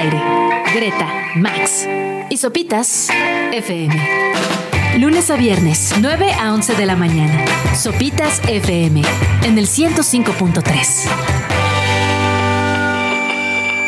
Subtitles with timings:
[0.00, 0.18] aire.
[0.74, 1.06] Greta,
[1.36, 1.86] Max
[2.30, 3.08] y Sopitas
[3.52, 3.94] FM.
[4.98, 7.44] Lunes a viernes, 9 a 11 de la mañana.
[7.74, 9.02] Sopitas FM
[9.44, 11.08] en el 105.3.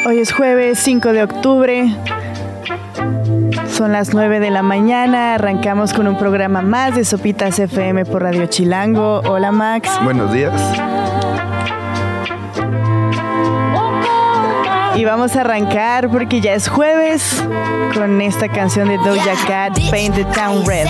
[0.07, 1.97] Hoy es jueves 5 de octubre.
[3.69, 5.37] Son las 9 de la mañana.
[5.37, 9.21] Arrancamos con un programa más de Sopitas FM por Radio Chilango.
[9.21, 9.89] Hola Max.
[10.05, 10.53] Buenos días.
[14.95, 17.43] Y vamos a arrancar porque ya es jueves
[17.95, 20.87] con esta canción de Doja Cat, Paint the Town Red.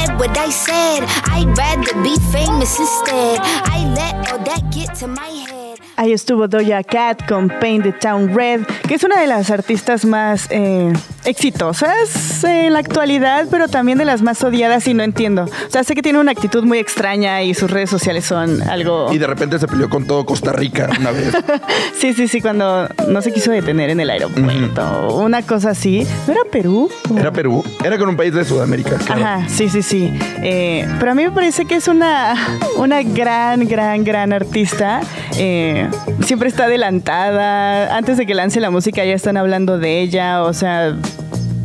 [5.96, 10.04] Ahí estuvo Doja Cat con Paint the Town Red, que es una de las artistas
[10.04, 10.92] más eh,
[11.24, 15.44] exitosas en la actualidad, pero también de las más odiadas y no entiendo.
[15.44, 19.12] O sea, sé que tiene una actitud muy extraña y sus redes sociales son algo...
[19.12, 21.32] Y de repente se peleó con todo Costa Rica una vez.
[21.98, 25.16] sí, sí, sí, cuando no se quiso detener en el aeropuerto.
[25.16, 26.06] Una cosa así.
[26.26, 26.90] ¿No era Perú?
[27.16, 27.64] Era Perú.
[27.84, 28.96] Era con un país de Sudamérica.
[29.08, 30.12] Ajá, sí, sí, sí.
[30.42, 32.34] Eh, pero a mí me parece que es una,
[32.76, 35.00] una gran, gran, gran artista.
[35.36, 35.88] Eh,
[36.24, 37.96] siempre está adelantada.
[37.96, 40.42] Antes de que lance la música ya están hablando de ella.
[40.42, 40.94] O sea,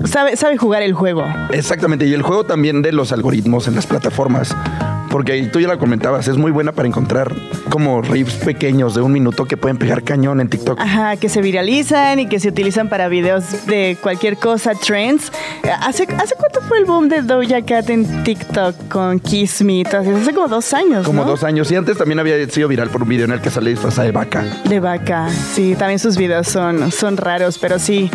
[0.05, 1.25] sabe, sabe jugar el juego.
[1.51, 2.05] Exactamente.
[2.05, 4.55] Y el juego también de los algoritmos en las plataformas.
[5.09, 7.33] Porque tú ya la comentabas, es muy buena para encontrar
[7.69, 10.79] como riffs pequeños de un minuto que pueden pegar cañón en TikTok.
[10.79, 15.31] Ajá, que se viralizan y que se utilizan para videos de cualquier cosa, trends.
[15.81, 19.83] ¿Hace, ¿hace cuánto fue el boom de Doja Cat en TikTok con Kiss Me?
[19.83, 21.05] Hace como dos años.
[21.05, 21.71] Como dos años.
[21.71, 24.11] Y antes también había sido viral por un video en el que sale disfrazada de
[24.11, 24.43] vaca.
[24.65, 25.75] De vaca, sí.
[25.79, 28.11] También sus videos son, son raros, pero sí.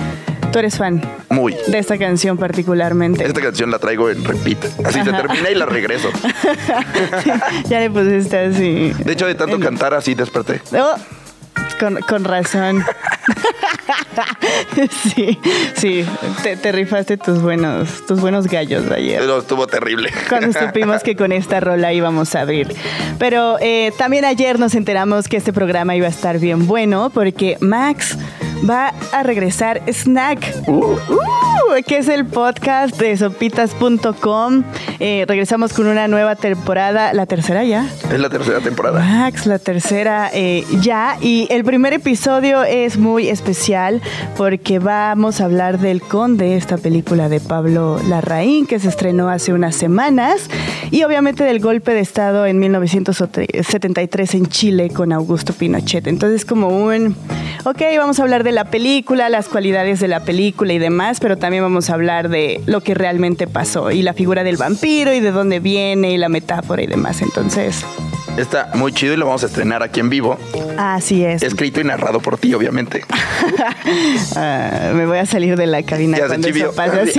[0.53, 1.01] Tú eres fan.
[1.31, 1.57] Muy.
[1.67, 3.25] De esta canción particularmente.
[3.25, 4.63] Esta canción la traigo en repeat.
[4.85, 6.11] Así se termina y la regreso.
[7.69, 8.93] ya le pusiste así.
[9.03, 10.61] De hecho, de tanto cantar así desperté.
[10.73, 10.95] Oh,
[11.81, 12.85] con, con, razón.
[15.15, 15.39] sí,
[15.75, 16.05] sí,
[16.43, 19.21] te, rifaste tus buenos, tus buenos gallos de ayer.
[19.21, 20.11] Pero estuvo terrible.
[20.29, 22.75] Cuando supimos que con esta rola íbamos a abrir.
[23.19, 27.57] Pero eh, también ayer nos enteramos que este programa iba a estar bien bueno porque
[27.61, 28.19] Max
[28.69, 30.97] va a regresar Snack, uh, uh,
[31.87, 34.63] que es el podcast de sopitas.com.
[35.01, 37.87] Eh, regresamos con una nueva temporada, la tercera ya.
[38.13, 39.01] Es la tercera temporada.
[39.01, 41.17] Max, la tercera eh, ya.
[41.21, 44.01] Y el primer episodio es muy especial
[44.37, 49.53] porque vamos a hablar del Conde, esta película de Pablo Larraín que se estrenó hace
[49.53, 50.49] unas semanas.
[50.91, 56.07] Y obviamente del golpe de Estado en 1973 en Chile con Augusto Pinochet.
[56.07, 57.17] Entonces como un,
[57.65, 61.37] ok, vamos a hablar de la película, las cualidades de la película y demás, pero
[61.37, 65.21] también vamos a hablar de lo que realmente pasó y la figura del vampiro y
[65.21, 67.23] de dónde viene y la metáfora y demás.
[67.23, 67.85] Entonces...
[68.37, 70.39] Está muy chido y lo vamos a estrenar aquí en vivo.
[70.79, 71.43] Así es.
[71.43, 73.05] Escrito y narrado por ti, obviamente.
[74.37, 77.13] Ah, me voy a salir de la cabina cuando eso pase.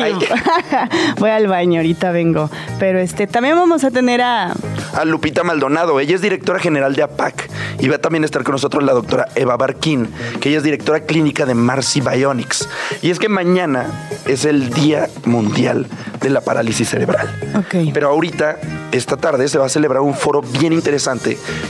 [1.19, 2.49] voy al baño, ahorita vengo.
[2.79, 4.53] Pero este, también vamos a tener a...
[4.93, 5.99] A Lupita Maldonado.
[5.99, 7.49] Ella es directora general de APAC.
[7.79, 10.09] Y va a también estar con nosotros la doctora Eva Barquín,
[10.39, 12.67] que ella es directora clínica de Marcy Bionics.
[13.01, 13.87] Y es que mañana
[14.25, 15.87] es el Día Mundial
[16.21, 17.27] de la Parálisis Cerebral.
[17.55, 17.91] Ok.
[17.93, 18.57] Pero ahorita,
[18.91, 21.02] esta tarde, se va a celebrar un foro bien interesante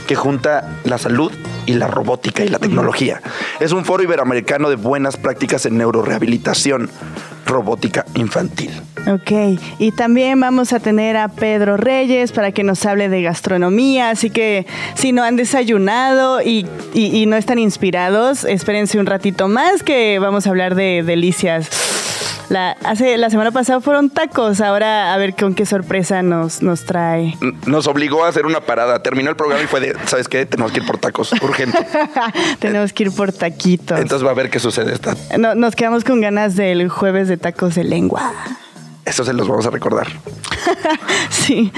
[0.06, 1.32] que junta la salud
[1.66, 3.20] y la robótica y la tecnología.
[3.60, 6.90] Es un foro iberoamericano de buenas prácticas en neurorehabilitación
[7.46, 8.70] robótica infantil.
[9.06, 14.10] Ok, y también vamos a tener a Pedro Reyes para que nos hable de gastronomía,
[14.10, 19.82] así que si no han desayunado y, y no están inspirados, espérense un ratito más
[19.82, 21.68] que vamos a hablar de delicias
[22.48, 26.84] la, hace, la semana pasada fueron tacos, ahora a ver con qué sorpresa nos, nos
[26.84, 27.36] trae.
[27.66, 29.02] Nos obligó a hacer una parada.
[29.02, 30.46] Terminó el programa y fue de, ¿sabes qué?
[30.46, 31.78] Tenemos que ir por tacos, urgente.
[32.58, 33.98] Tenemos que ir por taquitos.
[33.98, 35.14] Entonces va a ver qué sucede esta.
[35.38, 38.32] No, nos quedamos con ganas del jueves de tacos de lengua.
[39.04, 40.08] Eso se los vamos a recordar.
[41.30, 41.72] sí.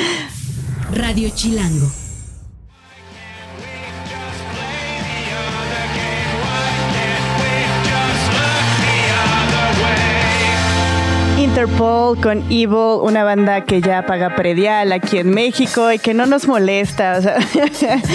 [0.94, 2.05] Radio Chilango.
[11.56, 16.26] Interpol con Evil, una banda que ya paga predial aquí en México y que no
[16.26, 17.16] nos molesta.
[17.16, 17.38] O sea,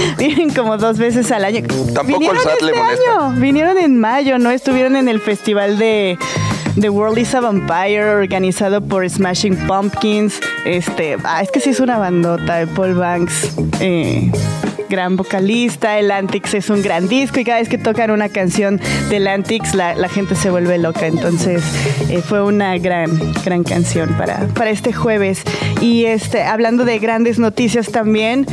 [0.20, 1.64] vienen como dos veces al año.
[1.92, 3.30] Tampoco el SAT le este molesta.
[3.40, 4.52] Vinieron en mayo, ¿no?
[4.52, 6.20] Estuvieron en el festival de
[6.80, 10.40] The World is a Vampire, organizado por Smashing Pumpkins.
[10.64, 13.54] Este, ah, es que sí es una bandota de Paul Banks.
[13.80, 14.32] Eh,
[14.92, 18.80] gran vocalista, el Antix es un gran disco y cada vez que tocan una canción
[19.10, 21.08] del Antix la, la gente se vuelve loca.
[21.08, 21.64] Entonces
[22.10, 23.10] eh, fue una gran,
[23.44, 25.44] gran canción para, para este jueves.
[25.80, 28.46] Y este, hablando de grandes noticias también,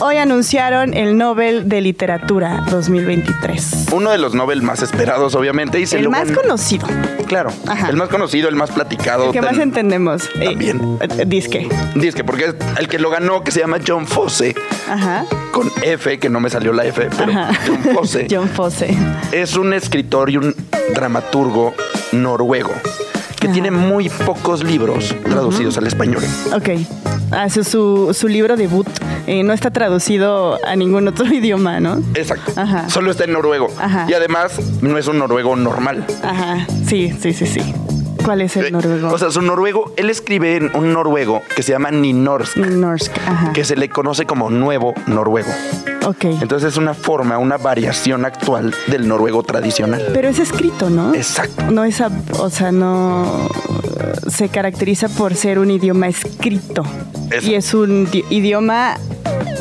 [0.00, 3.86] hoy anunciaron el Nobel de Literatura 2023.
[3.92, 5.78] Uno de los Nobel más esperados, obviamente.
[5.80, 6.86] Y se el lo más conocido,
[7.26, 7.88] Claro, Ajá.
[7.90, 9.26] el más conocido, el más platicado.
[9.26, 10.24] el que más Ten- entendemos.
[10.40, 10.98] Eh, También.
[11.00, 11.68] eh, disque.
[11.94, 14.54] Disque, porque es el que lo ganó, que se llama John Fosse,
[14.88, 15.24] Ajá.
[15.52, 17.50] con F, que no me salió la F, pero Ajá.
[17.66, 18.26] John Fosse.
[18.30, 18.96] John Fosse.
[19.32, 20.54] es un escritor y un
[20.94, 21.74] dramaturgo
[22.12, 22.72] noruego
[23.38, 23.52] que Ajá.
[23.52, 26.22] tiene muy pocos libros traducidos al español.
[26.52, 26.70] Ok.
[27.32, 28.86] Hace su, su libro debut.
[29.26, 32.02] eh, no está traducido a ningún otro idioma, ¿no?
[32.14, 32.52] Exacto.
[32.56, 32.88] Ajá.
[32.90, 33.68] Solo está en noruego.
[33.78, 34.06] Ajá.
[34.08, 36.04] Y además no es un noruego normal.
[36.22, 36.66] Ajá.
[36.86, 37.74] Sí, sí, sí, sí.
[38.24, 39.08] ¿Cuál es el noruego?
[39.12, 43.12] O sea, su noruego, él escribe en un noruego que se llama Ninorsk, Norsk.
[43.26, 43.52] Ajá.
[43.54, 45.48] que se le conoce como nuevo noruego.
[46.06, 46.24] Ok.
[46.40, 50.02] Entonces es una forma, una variación actual del noruego tradicional.
[50.14, 51.14] Pero es escrito, ¿no?
[51.14, 51.70] Exacto.
[51.70, 52.00] No es,
[52.38, 53.48] o sea, no
[54.28, 56.82] se caracteriza por ser un idioma escrito.
[57.30, 57.50] Eso.
[57.50, 58.96] Y es un di- idioma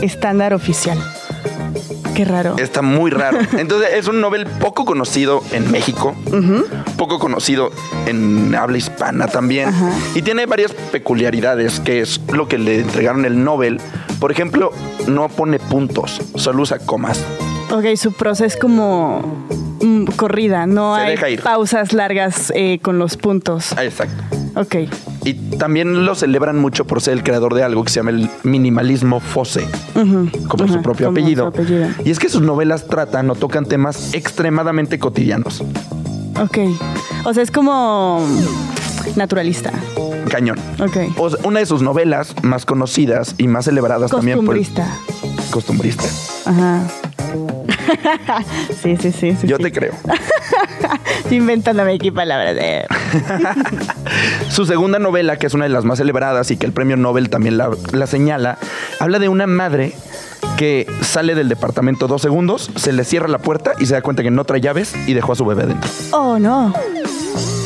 [0.01, 0.97] estándar oficial.
[2.19, 2.57] Qué raro.
[2.57, 3.37] Está muy raro.
[3.57, 6.13] Entonces es un novel poco conocido en México,
[6.97, 7.71] poco conocido
[8.07, 9.69] en habla hispana también.
[10.15, 13.79] Y tiene varias peculiaridades, que es lo que le entregaron el Nobel.
[14.19, 14.73] Por ejemplo,
[15.07, 17.23] no pone puntos, solo usa comas.
[17.71, 19.21] Ok, su proceso es como
[19.79, 23.71] mm, corrida, no Se hay pausas largas eh, con los puntos.
[23.77, 24.21] Ah, Exacto.
[24.55, 24.75] Ok.
[25.25, 28.29] Y también lo celebran mucho por ser el creador de algo que se llama el
[28.43, 31.51] minimalismo Fosse, Ujú, como su propio como apellido.
[32.05, 35.61] Y es que sus novelas tratan o tocan temas extremadamente cotidianos.
[36.41, 36.57] Ok.
[37.25, 38.25] O sea, es como
[39.15, 39.71] naturalista.
[40.29, 40.57] Cañón.
[40.79, 40.97] Ok.
[41.17, 44.87] O sea, una de sus novelas más conocidas y más celebradas también por Costumbrista.
[45.51, 46.03] costumbrista.
[46.45, 46.83] Ajá.
[48.81, 49.35] Sí, sí, sí.
[49.39, 49.63] sí Yo sí.
[49.63, 49.93] te creo.
[51.31, 52.55] Inventándome aquí palabras.
[52.59, 52.85] eh.
[54.49, 57.29] Su segunda novela, que es una de las más celebradas y que el premio Nobel
[57.29, 58.57] también la, la señala,
[58.99, 59.93] habla de una madre
[60.57, 64.23] que sale del departamento dos segundos, se le cierra la puerta y se da cuenta
[64.23, 65.89] que no trae llaves y dejó a su bebé dentro.
[66.11, 66.73] Oh, no.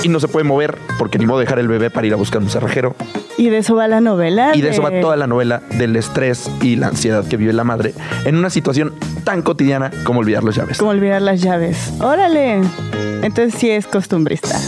[0.04, 2.42] Y no se puede mover porque ni modo dejar el bebé para ir a buscar
[2.42, 2.96] un cerrajero.
[3.38, 4.52] Y de eso va la novela.
[4.56, 7.64] Y de eso va toda la novela del estrés y la ansiedad que vive la
[7.64, 7.94] madre
[8.26, 8.94] en una situación
[9.24, 10.78] tan cotidiana como olvidar las llaves.
[10.78, 11.94] Como olvidar las llaves.
[12.00, 12.62] Órale.
[13.22, 14.58] Entonces sí es costumbrista.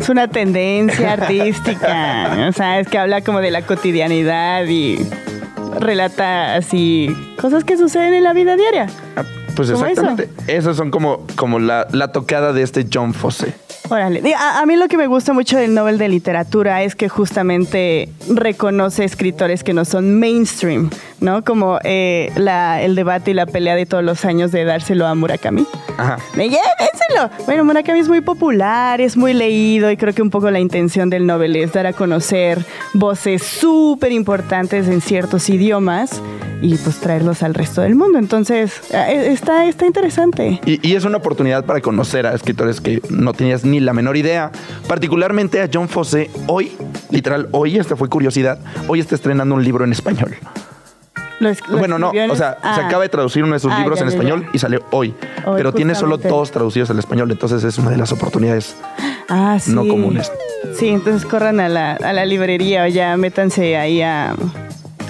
[0.00, 2.48] es una tendencia artística.
[2.48, 4.98] O sea, es que habla como de la cotidianidad y
[5.78, 8.86] relata así cosas que suceden en la vida diaria.
[9.54, 10.30] Pues ¿Cómo exactamente.
[10.46, 13.54] Esas son como, como la, la tocada de este John Fosse.
[13.90, 14.34] Órale.
[14.34, 18.08] A, a mí lo que me gusta mucho del Nobel de Literatura es que justamente
[18.28, 20.90] reconoce escritores que no son mainstream,
[21.20, 21.44] ¿no?
[21.44, 25.14] Como eh, la, el debate y la pelea de todos los años de dárselo a
[25.14, 25.66] Murakami.
[25.98, 26.18] Ajá.
[26.34, 27.30] ¡Me llévenselo!
[27.44, 31.10] Bueno, Murakami es muy popular, es muy leído y creo que un poco la intención
[31.10, 32.64] del Nobel es dar a conocer
[32.94, 36.22] voces súper importantes en ciertos idiomas
[36.62, 38.18] y pues traerlos al resto del mundo.
[38.18, 40.60] Entonces, eh, está, está interesante.
[40.64, 44.16] Y, y es una oportunidad para conocer a escritores que no tenías ni la menor
[44.16, 44.50] idea.
[44.88, 46.30] Particularmente a John Fosse.
[46.46, 46.72] Hoy,
[47.10, 48.58] literal, hoy, esta fue curiosidad,
[48.88, 50.34] hoy está estrenando un libro en español.
[51.40, 52.86] Lo es- lo bueno, no, o sea, se Ah.
[52.86, 54.50] acaba de traducir uno de sus Ah, libros ya, en ya, español ya.
[54.54, 55.14] y sale hoy.
[55.44, 58.76] Hoy, pero tiene solo todos traducidos al español, entonces es una de las oportunidades.
[59.28, 59.72] Ah, sí.
[59.72, 60.30] no comunes.
[60.78, 64.34] Sí, entonces corran a la, a la librería o ya métanse ahí a,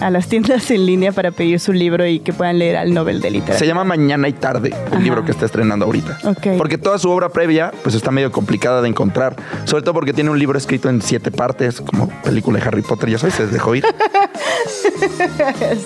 [0.00, 3.20] a las tiendas en línea para pedir su libro y que puedan leer al Nobel
[3.20, 3.58] de Literatura.
[3.58, 4.98] Se llama Mañana y Tarde, el Ajá.
[4.98, 6.18] libro que está estrenando ahorita.
[6.24, 6.56] Ok.
[6.58, 9.36] Porque toda su obra previa, pues está medio complicada de encontrar.
[9.64, 13.08] Sobre todo porque tiene un libro escrito en siete partes, como película de Harry Potter,
[13.10, 13.84] ya sabes, se dejó ir.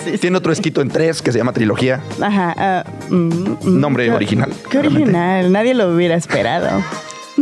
[0.03, 2.01] Sí, tiene otro escrito en tres que se llama Trilogía.
[2.21, 2.53] Ajá.
[2.57, 3.79] ah, mm, mm.
[3.79, 5.51] Nombre Qué- original, Qué original.
[5.51, 6.69] Nadie lo hubiera esperado.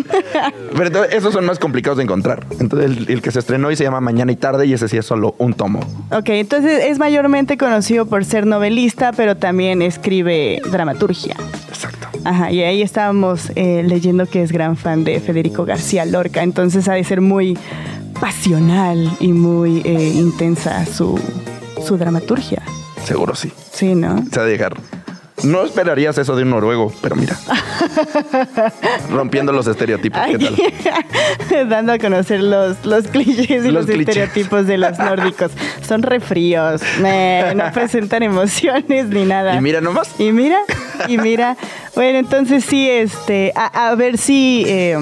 [0.71, 2.45] Pero entonces, esos son más complicados de encontrar.
[2.59, 4.97] Entonces, el, el que se estrenó hoy se llama Mañana y Tarde y ese sí
[4.97, 5.79] es solo un tomo.
[6.11, 11.35] Ok, entonces es mayormente conocido por ser novelista, pero también escribe dramaturgia.
[11.67, 12.07] Exacto.
[12.23, 16.87] Ajá, y ahí estábamos eh, leyendo que es gran fan de Federico García Lorca, entonces
[16.87, 17.57] ha de ser muy
[18.19, 21.19] pasional y muy eh, intensa su,
[21.85, 22.61] su dramaturgia.
[23.03, 23.51] Seguro sí.
[23.71, 24.25] Sí, ¿no?
[24.31, 24.75] Se ha de dejar.
[25.43, 27.37] No esperarías eso de un noruego, pero mira.
[29.11, 30.19] Rompiendo los estereotipos.
[30.25, 31.69] ¿Qué tal?
[31.69, 35.51] Dando a conocer los, los clichés y Los estereotipos de los nórdicos.
[35.87, 39.55] Son refríos, no presentan emociones ni nada.
[39.55, 40.19] Y mira nomás.
[40.19, 40.59] Y mira,
[41.07, 41.55] y mira.
[41.95, 44.97] Bueno, entonces sí, este, a, a ver si eh,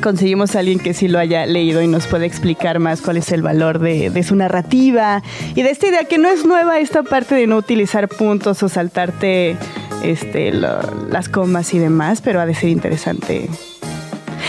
[0.00, 3.30] conseguimos a alguien que sí lo haya leído y nos pueda explicar más cuál es
[3.32, 5.22] el valor de, su narrativa
[5.54, 8.68] y de esta idea que no es nueva esta parte de no utilizar puntos o
[8.68, 9.56] saltarte
[10.02, 13.48] este, las comas y demás, pero ha de ser interesante.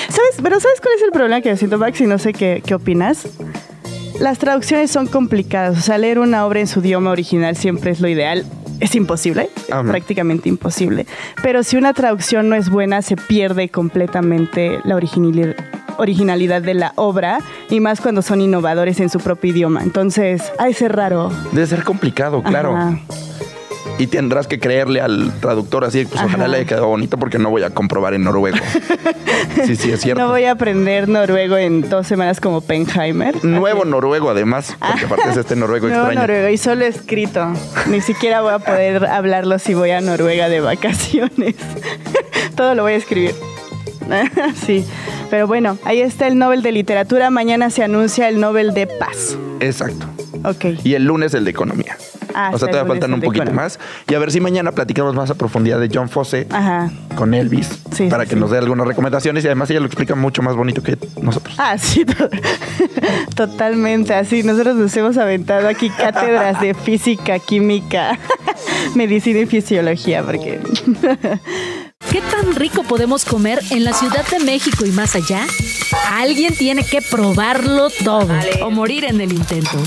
[0.10, 0.36] ¿Sabes?
[0.42, 2.02] Pero ¿sabes cuál es el problema que yo siento, Max?
[2.02, 3.28] Y no sé qué opinas.
[4.20, 5.78] las traducciones son complicadas.
[5.78, 8.46] O sea, leer una obra en su idioma original siempre es lo ideal.
[8.80, 9.84] Es imposible, Ajá.
[9.84, 11.06] prácticamente imposible.
[11.42, 15.56] Pero si una traducción no es buena, se pierde completamente la originalidad,
[15.98, 17.40] originalidad de la obra
[17.70, 19.84] y más cuando son innovadores en su propio idioma.
[19.84, 21.32] Entonces, ha de ser raro.
[21.52, 22.76] Debe ser complicado, claro.
[22.76, 23.00] Ajá.
[24.00, 26.48] Y tendrás que creerle al traductor así, pues ojalá Ajá.
[26.48, 28.58] le haya quedado bonito porque no voy a comprobar en noruego.
[29.66, 30.22] sí, sí, es cierto.
[30.24, 33.46] No voy a aprender noruego en dos semanas como Penheimer.
[33.46, 33.90] Nuevo Así.
[33.92, 36.22] noruego, además, porque aparte es este noruego Nuevo extraño.
[36.22, 37.54] noruego y solo escrito.
[37.88, 41.56] Ni siquiera voy a poder hablarlo si voy a Noruega de vacaciones.
[42.56, 43.36] Todo lo voy a escribir.
[44.66, 44.86] sí,
[45.30, 47.30] pero bueno, ahí está el Nobel de Literatura.
[47.30, 49.38] Mañana se anuncia el Nobel de Paz.
[49.60, 50.08] Exacto.
[50.44, 50.66] Ok.
[50.84, 51.96] Y el lunes el de economía.
[52.36, 53.80] Ah, o sea, todavía faltan un poquito más.
[54.10, 56.92] Y a ver si mañana platicamos más a profundidad de John Fosse Ajá.
[57.16, 58.42] con Elvis Sí, para sí, que sí.
[58.42, 61.56] nos dé algunas recomendaciones y además ella lo explica mucho más bonito que nosotros.
[61.60, 62.30] Ah, sí, to-
[63.36, 64.14] totalmente.
[64.14, 68.18] Así, nosotros nos hemos aventado aquí cátedras de física, química,
[68.96, 70.60] medicina y fisiología, porque
[71.02, 71.40] ¿Qué
[72.54, 75.46] tan rico podemos comer en la Ciudad de México y más allá?
[76.12, 79.78] Alguien tiene que probarlo todo o morir en el intento.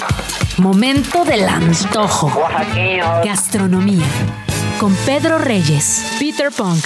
[0.59, 2.33] Momento del antojo.
[3.25, 4.07] Gastronomía.
[4.81, 6.85] Con Pedro Reyes, Peter Punk.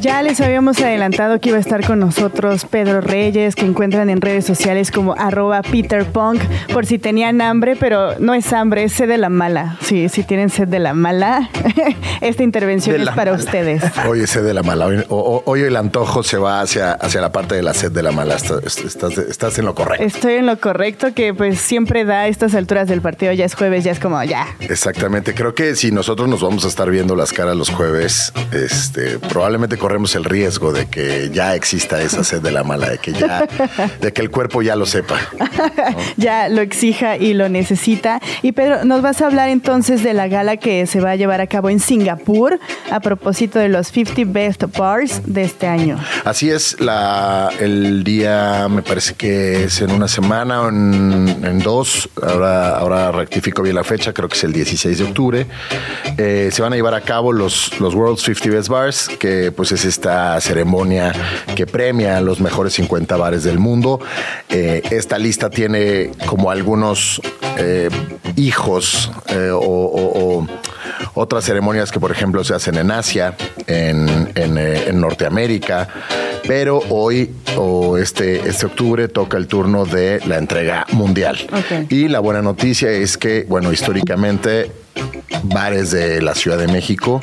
[0.00, 4.20] Ya les habíamos adelantado que iba a estar con nosotros Pedro Reyes, que encuentran en
[4.20, 6.40] redes sociales como arroba Peter Punk,
[6.72, 9.76] por si tenían hambre, pero no es hambre, es sed de la mala.
[9.80, 11.50] Sí, si tienen sed de la mala,
[12.20, 13.42] esta intervención De es para mala.
[13.42, 13.82] ustedes.
[14.08, 14.86] Hoy es sed de la mala.
[15.08, 18.36] Hoy, el antojo se va hacia, hacia la parte de la sed de la mala.
[18.36, 20.04] Estás, estás- estás en lo correcto.
[20.04, 23.56] Estoy en lo correcto, que pues siempre da a estas alturas del partido, ya es
[23.56, 24.46] jueves, ya es como ya.
[24.60, 25.34] Exactamente.
[25.34, 29.76] Creo que si nosotros nos vamos a estar viendo las caras los jueves, este, probablemente
[29.88, 33.48] corremos el riesgo de que ya exista esa sed de la mala, de que ya,
[34.02, 35.18] de que el cuerpo ya lo sepa.
[36.18, 38.20] ya lo exija y lo necesita.
[38.42, 41.40] Y Pedro, nos vas a hablar entonces de la gala que se va a llevar
[41.40, 45.98] a cabo en Singapur a propósito de los 50 Best Bars de este año.
[46.26, 51.60] Así es, la, el día me parece que es en una semana o en, en
[51.60, 55.46] dos, ahora, ahora rectifico bien la fecha, creo que es el 16 de octubre.
[56.18, 59.77] Eh, se van a llevar a cabo los, los World's 50 Best Bars, que pues
[59.78, 61.12] es esta ceremonia
[61.54, 64.00] que premia a los mejores 50 bares del mundo.
[64.48, 67.20] Eh, esta lista tiene como algunos
[67.58, 67.88] eh,
[68.34, 70.46] hijos eh, o- o- o
[71.14, 73.36] otras ceremonias que, por ejemplo, se hacen en Asia,
[73.68, 75.88] en, en, en Norteamérica,
[76.46, 81.38] pero hoy o este, este octubre toca el turno de la entrega mundial.
[81.88, 84.72] Y la buena noticia es que, bueno, históricamente
[85.44, 87.20] bares de la Ciudad de México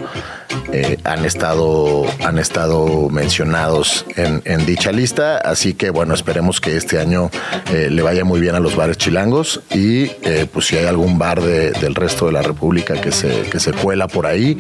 [0.72, 6.78] eh, han estado han estado mencionados en, en dicha lista así que bueno esperemos que
[6.78, 7.30] este año
[7.72, 11.18] eh, le vaya muy bien a los bares chilangos y eh, pues si hay algún
[11.18, 14.58] bar de- del resto de la república que se que se cuela por ahí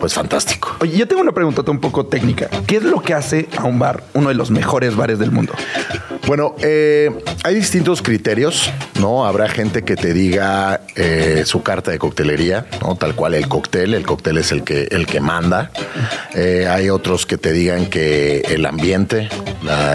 [0.00, 2.48] pues fantástico Oye, yo tengo una preguntota un poco técnica.
[2.66, 5.52] ¿Qué es lo que hace a un bar uno de los mejores bares del mundo?
[6.26, 7.10] Bueno, eh,
[7.44, 8.68] hay distintos criterios,
[9.00, 9.24] ¿no?
[9.26, 12.00] Habrá gente que te diga eh, su carta de
[12.80, 12.96] ¿no?
[12.96, 15.70] Tal cual el cóctel, el cóctel es el que, el que manda.
[16.34, 19.28] Eh, hay otros que te digan que el ambiente,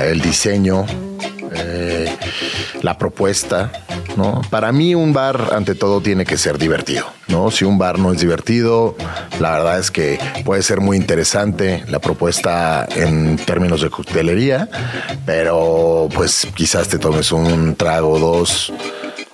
[0.03, 0.86] el diseño,
[1.53, 2.15] eh,
[2.82, 3.72] la propuesta,
[4.15, 4.41] ¿no?
[4.50, 7.51] Para mí un bar ante todo tiene que ser divertido, ¿no?
[7.51, 8.96] Si un bar no es divertido,
[9.39, 14.70] la verdad es que puede ser muy interesante la propuesta en términos de coctelería,
[15.25, 18.72] pero pues quizás te tomes un trago o dos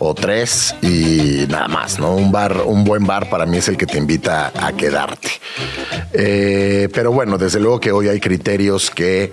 [0.06, 2.16] o tres y nada más, ¿no?
[2.16, 5.30] Un bar, un buen bar para mí es el que te invita a quedarte.
[6.14, 9.32] Eh, pero bueno, desde luego que hoy hay criterios que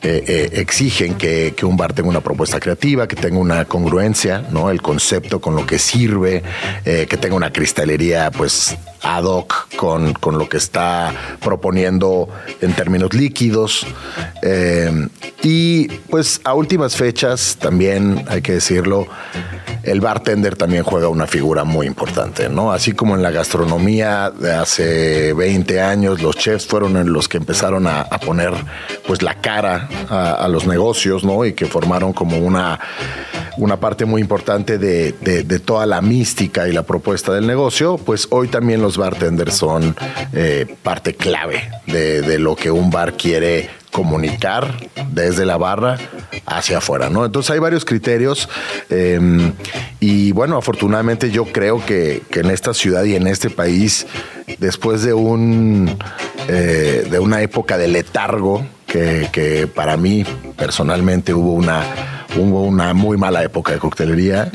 [0.00, 4.44] eh, eh, exigen que, un bar tenga una propuesta creativa, que tenga una congruencia.
[4.70, 6.44] El concepto con lo que sirve,
[6.84, 12.28] eh, que tenga una cristalería, pues, ad hoc con, lo que está proponiendo
[12.60, 13.86] en términos líquidos.
[15.42, 19.06] Y pues a últimas fechas, también hay que decirlo,
[19.84, 22.72] el bartender también juega una figura muy importante, ¿no?
[22.72, 27.86] Así como en la gastronomía de hace 20 años, los chefs fueron los que empezaron
[27.86, 28.52] a, a poner
[29.06, 31.44] pues la cara a, los negocios, ¿no?
[31.44, 32.78] Y que formaron como una,
[33.58, 38.28] una parte muy importante de, de- toda la mística y la propuesta del negocio, pues
[38.30, 39.94] hoy también los bartenders son
[40.32, 44.72] eh, parte clave de, de lo que un bar quiere comunicar
[45.12, 45.98] desde la barra
[46.46, 47.24] hacia afuera, ¿no?
[47.24, 48.48] Entonces hay varios criterios
[48.90, 49.52] eh,
[50.00, 54.06] y bueno, afortunadamente yo creo que, que en esta ciudad y en este país,
[54.58, 55.98] después de un
[56.48, 60.24] eh, de una época de letargo que, para mí
[60.56, 61.82] personalmente hubo una
[62.36, 64.50] hubo una muy mala época de coctelería.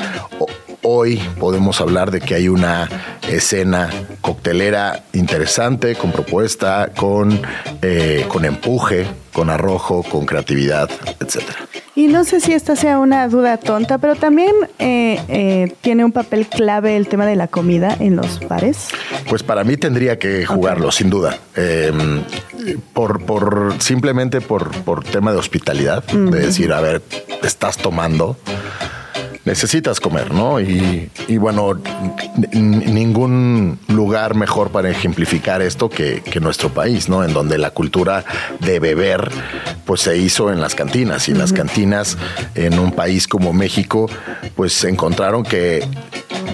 [0.82, 2.90] Hoy podemos hablar de que hay una
[3.28, 3.90] escena
[4.22, 7.42] coctelera interesante, con propuesta, con,
[7.82, 11.68] eh, con empuje, con arrojo, con creatividad, etcétera.
[11.96, 16.12] Y no sé si esta sea una duda tonta, pero también eh, eh, tiene un
[16.12, 18.88] papel clave el tema de la comida en los bares.
[19.30, 21.38] Pues para mí tendría que jugarlo, sin duda.
[21.56, 22.24] Em,
[22.94, 27.02] por, por, simplemente por, por tema de hospitalidad, de decir, a ver,
[27.44, 28.38] estás tomando
[29.46, 30.60] necesitas comer, ¿no?
[30.60, 31.80] Y, bueno,
[32.54, 37.24] ningún lugar mejor para ejemplificar esto que, que, nuestro país, ¿no?
[37.24, 38.24] En donde la cultura
[38.60, 39.30] de beber,
[39.86, 41.28] pues se hizo en las cantinas.
[41.30, 42.18] Y las cantinas
[42.56, 44.10] en un país como México,
[44.56, 45.86] pues encontraron que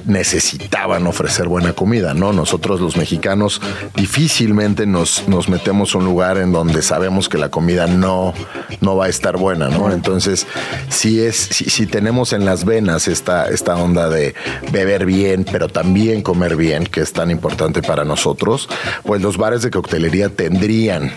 [0.10, 2.34] necesitaban ofrecer buena comida, ¿no?
[2.34, 3.62] Nosotros los mexicanos
[3.96, 8.34] difícilmente nos, nos metemos a un lugar en donde sabemos que la comida no,
[8.82, 9.92] no va a estar buena, ¿no?
[9.92, 10.48] Entonces,
[10.90, 14.36] si es, si, tenemos en las venas esta, esta onda de
[14.72, 18.68] beber bien, pero también comer bien, que es tan importante para nosotros,
[19.04, 21.14] pues los bares de coctelería tendrían,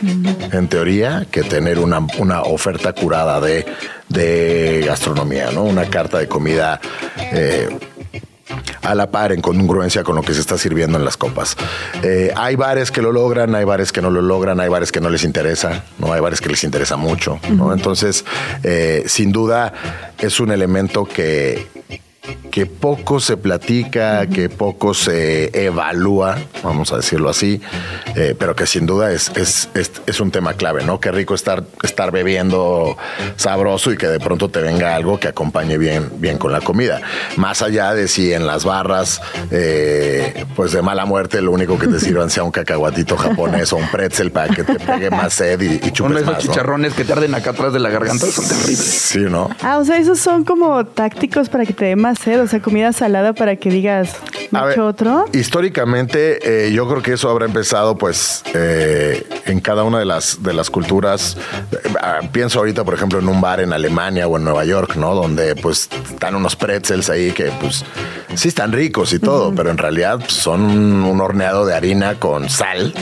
[0.53, 3.65] en teoría, que tener una, una oferta curada de,
[4.09, 5.65] de gastronomía, ¿no?
[5.65, 6.81] Una carta de comida
[7.33, 7.69] eh,
[8.83, 11.57] a la par en congruencia con lo que se está sirviendo en las copas.
[12.03, 15.01] Eh, hay bares que lo logran, hay bares que no lo logran, hay bares que
[15.01, 17.39] no les interesa, no hay bares que les interesa mucho.
[17.73, 18.25] Entonces,
[18.63, 19.73] eh, sin duda
[20.19, 21.67] es un elemento que
[22.53, 27.61] que poco se platica, que poco se evalúa, vamos a decirlo así,
[28.15, 29.69] eh, pero que sin duda es, es,
[30.07, 31.01] es, un tema clave, ¿no?
[31.01, 32.97] Qué rico estar, estar bebiendo
[33.37, 37.01] sabroso y que de pronto te venga algo que acompañe bien, bien con la comida.
[37.39, 41.89] Más allá de si en las barras, eh, pues de mala muerte, lo único que
[41.89, 45.61] te sirvan sea un cacahuatito japonés o un pretzel para que te pegue más sed
[45.61, 48.79] y, y chupes esos chicharrones que tarden acá atrás de la garganta son terribles.
[48.79, 49.51] Sí, ¿no?
[49.61, 52.61] Ah, o sea, esos son como tácticos para que te dé más sed, o sea,
[52.61, 54.17] comida salada para que digas,
[54.51, 55.25] mucho otro?
[55.33, 60.43] Históricamente, eh, yo creo que eso habrá empezado, pues, eh, en cada una de las,
[60.43, 61.37] de las culturas.
[62.01, 65.15] Ah, pienso ahorita, por ejemplo, en un bar en Alemania o en Nueva York, ¿no?
[65.15, 67.85] Donde, pues, están unos pretzels ahí que, pues,
[68.35, 72.49] sí están ricos y todo, pero en realidad pues, son un, horneado de harina con
[72.49, 72.95] sal,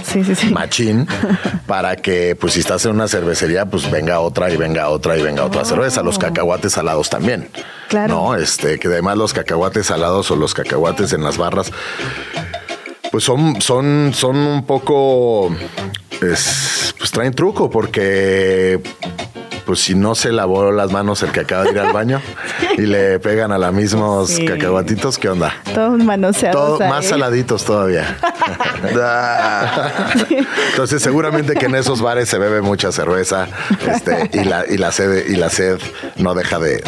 [0.51, 1.07] machín,
[1.67, 5.23] para que, pues, si estás en una cervecería, pues, venga otra y venga otra y
[5.23, 6.03] venga otra cerveza.
[6.03, 7.49] Los cacahuates salados también.
[7.91, 8.15] Claro.
[8.15, 11.73] No, este, que además los cacahuates salados o los cacahuates en las barras,
[13.11, 15.51] pues son, son, son un poco,
[16.21, 18.81] pues traen truco porque
[19.67, 22.23] pues si no se lavó las manos el que acaba de ir al baño
[22.81, 25.55] y le pegan a la mismos cacahuatitos, ¿qué onda?
[25.75, 26.79] Todos manoseados.
[26.79, 28.17] Todo, más saladitos todavía.
[30.71, 33.49] Entonces seguramente que en esos bares se bebe mucha cerveza
[33.87, 35.79] este, y, la, y, la sed, y la sed
[36.17, 36.81] no deja de,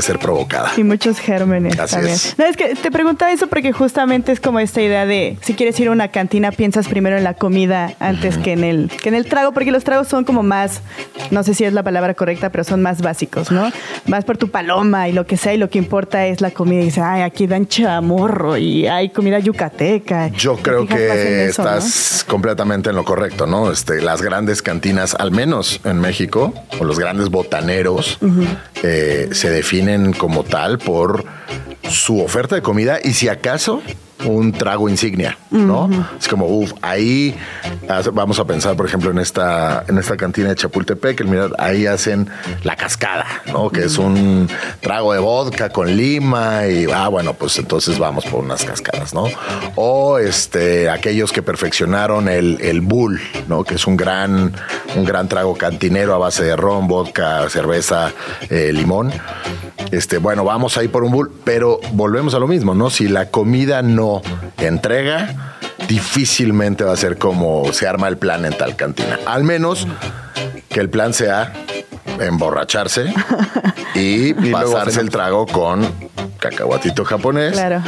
[0.00, 0.72] ser provocada.
[0.76, 2.14] Y muchos gérmenes también.
[2.14, 2.38] Es.
[2.38, 5.78] No, es que te preguntaba eso porque justamente es como esta idea de si quieres
[5.80, 9.14] ir a una cantina piensas primero en la comida antes que, en el, que en
[9.14, 10.82] el trago, porque los tragos son como más,
[11.30, 13.72] no sé si es la palabra correcta, pero son más básicos, ¿no?
[14.06, 16.82] Vas por tu paloma y lo que sea, y lo que importa es la comida.
[16.82, 20.28] Y dices, ay, aquí dan chamorro y hay comida yucateca.
[20.28, 23.70] Yo creo que estás completamente en lo correcto, ¿no?
[23.70, 28.18] Este, las grandes cantinas, al menos en México, o los grandes botaneros,
[28.82, 31.24] eh, se definen como tal por
[31.88, 33.82] su oferta de comida y si acaso
[34.24, 35.90] un trago insignia, ¿no?
[36.18, 37.34] Es como, uff, ahí
[38.12, 41.86] vamos a pensar, por ejemplo, en esta, en esta cantina de Chapultepec, el mirad, ahí
[41.86, 42.28] hacen
[42.62, 43.70] la cascada, ¿no?
[43.70, 44.48] Que es un
[44.80, 49.24] trago de vodka con lima y, ah, bueno, pues entonces vamos por unas cascadas, ¿no?
[49.74, 53.64] O este, aquellos que perfeccionaron el, el bull, ¿no?
[53.64, 54.52] Que es un gran,
[54.96, 58.12] un gran trago cantinero a base de ron, vodka, cerveza,
[58.48, 59.12] eh, limón.
[59.90, 62.90] Este, bueno, vamos ahí por un bull, pero volvemos a lo mismo, ¿no?
[62.90, 64.03] Si la comida no
[64.58, 69.18] entrega, difícilmente va a ser como se arma el plan en tal cantina.
[69.26, 69.86] Al menos
[70.68, 71.52] que el plan sea
[72.20, 73.12] emborracharse
[73.94, 75.86] y, pasarse el trago con
[76.38, 77.52] cacahuatito japonés.
[77.52, 77.82] Claro.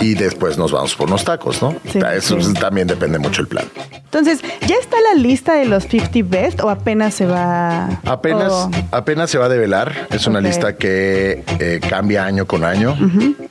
[0.00, 1.74] y después nos vamos por unos tacos, ¿no?
[2.12, 3.64] Eso también depende mucho el plan.
[3.92, 8.00] Entonces, ¿ya está la lista de los 50 best o apenas se va?
[8.04, 8.52] Apenas,
[8.90, 10.06] apenas se va a develar.
[10.10, 12.96] Es una lista que eh, cambia año con año.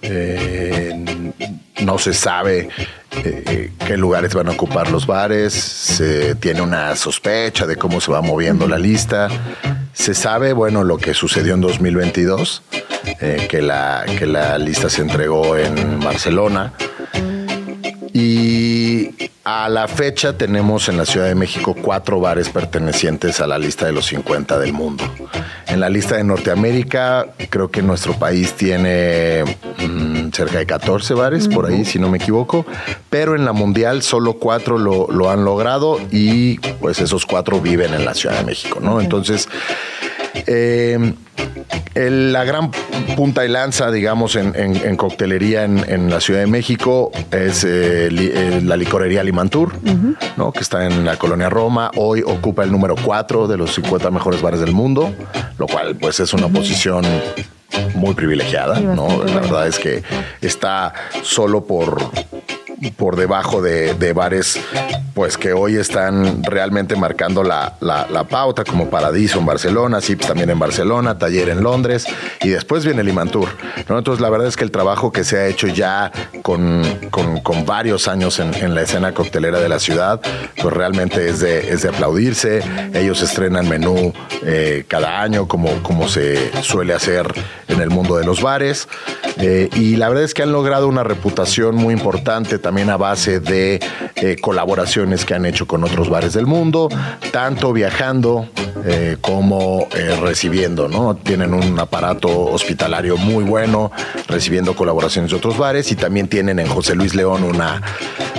[0.02, 1.34] Eh,
[1.83, 2.69] no se sabe
[3.11, 8.11] eh, qué lugares van a ocupar los bares, se tiene una sospecha de cómo se
[8.11, 9.29] va moviendo la lista.
[9.93, 12.63] Se sabe, bueno, lo que sucedió en 2022,
[13.21, 16.73] eh, que, la, que la lista se entregó en Barcelona.
[18.11, 18.62] Y
[19.43, 23.85] a la fecha tenemos en la Ciudad de México cuatro bares pertenecientes a la lista
[23.85, 25.03] de los 50 del mundo.
[25.67, 31.47] En la lista de Norteamérica, creo que nuestro país tiene mm, cerca de 14 bares,
[31.47, 32.65] por ahí, si no me equivoco.
[33.09, 37.93] Pero en la mundial solo cuatro lo, lo han logrado y pues esos cuatro viven
[37.93, 39.01] en la Ciudad de México, ¿no?
[39.01, 39.49] Entonces,
[40.33, 41.13] eh,
[41.95, 42.71] la gran
[43.15, 48.77] punta y lanza, digamos, en, coctelería en, la Ciudad de México es eh, eh, la
[48.77, 49.73] licorería Limantur,
[50.37, 50.51] ¿no?
[50.51, 51.91] que está en la colonia Roma.
[51.95, 55.13] Hoy ocupa el número 4 de los 50 mejores bares del mundo,
[55.57, 57.05] lo cual pues es una posición
[57.95, 59.23] muy privilegiada, ¿no?
[59.23, 60.03] La verdad es que
[60.41, 61.97] está solo por
[62.97, 64.59] por debajo de, bares
[65.13, 67.77] pues que hoy están realmente marcando la,
[68.29, 72.05] pauta, como Paradiso en Barcelona, Sips también en Barcelona, Taller en Londres,
[72.41, 73.49] y después viene Limantur.
[73.89, 73.97] ¿no?
[73.97, 76.83] Entonces la verdad es que el trabajo que se ha hecho ya con,
[77.65, 80.19] varios años en, la escena coctelera de la ciudad,
[80.62, 82.62] pues realmente es de, es de aplaudirse.
[82.93, 87.33] Ellos estrenan menú eh, cada año, como, como se suele hacer
[87.67, 88.88] en el mundo de los bares.
[89.38, 92.59] Eh, y la verdad es que han logrado una reputación muy importante
[92.89, 93.79] a base de
[94.15, 96.89] eh, colaboraciones que han hecho con otros bares del mundo,
[97.31, 98.47] tanto viajando
[98.86, 99.88] eh, como
[100.21, 101.15] recibiendo, ¿no?
[101.15, 103.91] Tienen un aparato hospitalario muy bueno,
[104.27, 107.81] recibiendo colaboraciones de otros bares y también tienen en José Luis León una,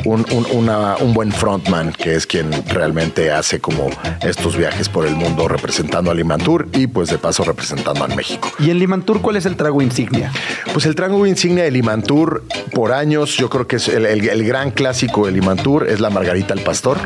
[0.05, 3.89] un, un buen frontman que es quien realmente hace como
[4.23, 8.51] estos viajes por el mundo representando a Limantur y pues de paso representando a México.
[8.59, 10.33] ¿Y en Limantur cuál es el trago insignia?
[10.73, 15.27] Pues el trago insignia de Limantur por años, yo creo que es el, gran clásico
[15.27, 16.99] de Limantur, es la margarita al pastor.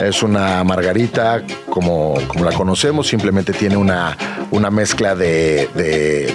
[0.00, 4.16] Es una margarita como, la conocemos, simplemente tiene una,
[4.50, 5.68] una mezcla de,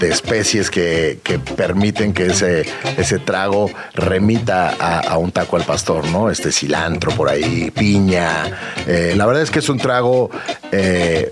[0.01, 1.19] especies que,
[1.55, 2.65] permiten que ese,
[2.97, 6.29] ese trago remita a, un taco al pastor, ¿no?
[6.29, 8.45] Este cilantro por ahí, piña.
[8.87, 10.29] Eh, la verdad es que es un trago,
[10.71, 11.29] eh,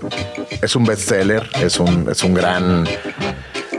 [0.60, 2.86] es un bestseller, es un, es un gran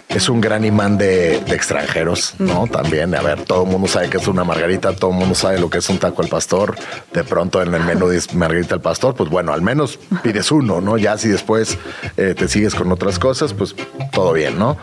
[0.10, 2.65] es un gran imán de, extranjeros, ¿no?
[2.65, 5.60] También, a ver, todo el mundo sabe que es una margarita, todo el mundo sabe
[5.60, 6.76] lo que es un taco al pastor.
[7.13, 10.82] De pronto en el menú dice margarita al pastor, pues bueno, al menos pides uno,
[10.82, 10.98] ¿no?
[10.98, 11.78] Ya si después
[12.17, 13.76] eh, te sigues con otras cosas, pues
[14.12, 14.78] todo bien, ¿no?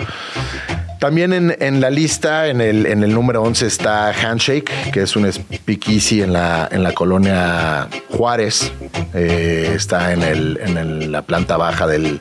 [1.01, 5.31] También en, la lista, en el, en el número 11 está Handshake, que es un
[5.31, 8.73] speakeasy en la, en la colonia Juárez.
[9.13, 12.21] Eh, está en, el, en la planta baja del,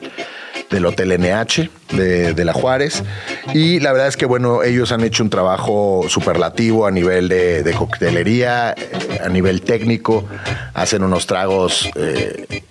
[0.70, 3.02] del Hotel NH de, la Juárez.
[3.54, 7.74] Y la verdad es que, bueno, ellos han hecho un trabajo superlativo a nivel de,
[7.76, 10.24] coctelería, eh, a nivel técnico.
[10.74, 12.62] Hacen unos tragos eh,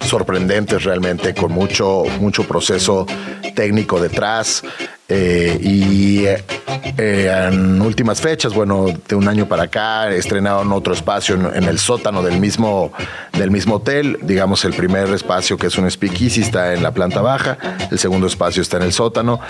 [0.00, 3.06] sorprendentes realmente, con mucho, mucho proceso
[3.54, 4.62] técnico detrás.
[5.10, 11.34] Eh, y eh, en últimas fechas, bueno, de un año para acá, estrenaron otro espacio
[11.54, 12.92] en, el sótano del mismo,
[13.32, 14.18] del mismo hotel.
[14.22, 17.56] Digamos, el primer espacio, que es un speakeasy, está en la planta baja.
[17.90, 19.40] El segundo espacio está en el sótano.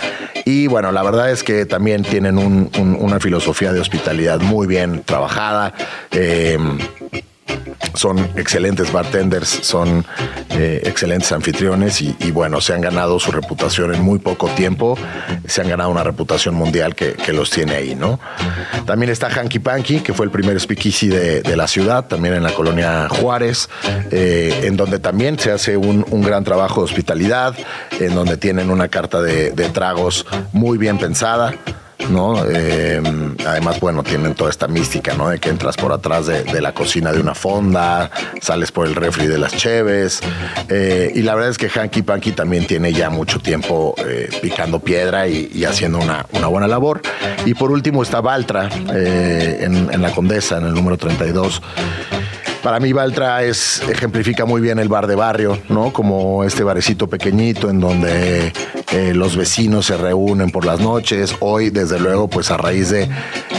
[0.45, 5.73] Y bueno, la verdad es que también tienen una filosofía de hospitalidad muy bien trabajada.
[6.11, 6.57] Eh,
[7.93, 10.05] son excelentes bartenders, son
[10.51, 14.97] eh, excelentes anfitriones y, bueno, se han ganado su reputación en muy poco tiempo,
[15.45, 18.19] se han ganado una reputación mundial que, los tiene ahí, ¿no?
[18.85, 22.53] También está Hanky Panky, que fue el primer speakeasy de, la ciudad, también en la
[22.53, 23.69] colonia Juárez,
[24.11, 27.55] eh, en donde también se hace un, gran trabajo de hospitalidad,
[27.99, 31.53] en donde tienen una carta de tragos muy bien pensada.
[32.09, 32.43] ¿No?
[32.45, 33.01] Eh,
[33.45, 35.29] además, bueno, tienen toda esta mística, ¿no?
[35.29, 39.27] De que entras por atrás de, la cocina de una fonda, sales por el refri
[39.27, 40.21] de las cheves.
[40.69, 44.79] Eh, y la verdad es que Hanky Panky también tiene ya mucho tiempo eh, picando
[44.79, 47.01] piedra y, haciendo una, buena labor.
[47.45, 51.61] Y por último está Valtra en, en la Condesa, en el número 32
[52.63, 55.93] para mí Valtra es, ejemplifica muy bien el bar de barrio, ¿no?
[55.93, 58.53] Como este barecito pequeñito en donde
[58.91, 61.35] eh, los vecinos se reúnen por las noches.
[61.39, 63.09] Hoy, desde luego, pues a raíz de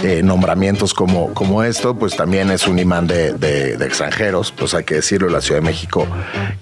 [0.03, 4.53] eh, nombramientos como, como esto, pues también es un imán de, extranjeros.
[4.53, 6.07] Pues hay que decirlo, la Ciudad de México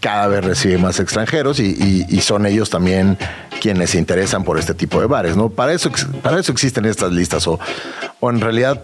[0.01, 3.17] cada vez recibe más extranjeros y, son ellos también
[3.59, 5.49] quienes se interesan por este tipo de bares, ¿no?
[5.49, 5.91] Para eso,
[6.23, 7.59] para eso existen estas listas o,
[8.21, 8.83] o en realidad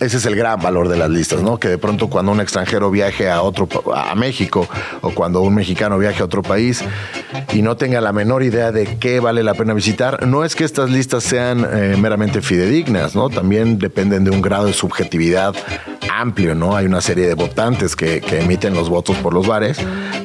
[0.00, 1.58] ese es el gran valor de las listas, ¿no?
[1.58, 4.66] Que de pronto cuando un extranjero viaje a otro a México
[5.00, 6.82] o cuando un mexicano viaje a otro país
[7.52, 10.64] y no tenga la menor idea de qué vale la pena visitar, no es que
[10.64, 13.28] estas listas sean eh, meramente fidedignas, ¿no?
[13.28, 15.54] También dependen de un grado de subjetividad
[16.20, 16.76] amplio, ¿no?
[16.76, 19.78] Hay una serie de votantes que, emiten los votos por los bares,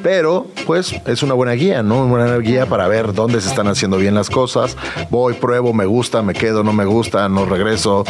[0.03, 2.03] pero pues es una buena guía, ¿no?
[2.03, 4.77] Una buena guía para ver dónde se están haciendo bien las cosas.
[5.09, 8.03] Voy, pruebo, me gusta, me quedo, no me gusta, no regreso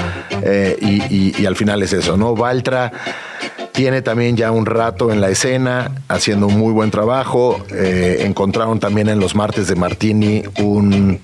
[0.44, 2.36] eh, y, y, al final es eso, ¿no?
[2.36, 2.92] Valtra
[3.78, 7.64] tiene también ya un rato en la escena, haciendo un muy buen trabajo.
[7.72, 11.22] Eh, encontraron también en los martes de Martini un,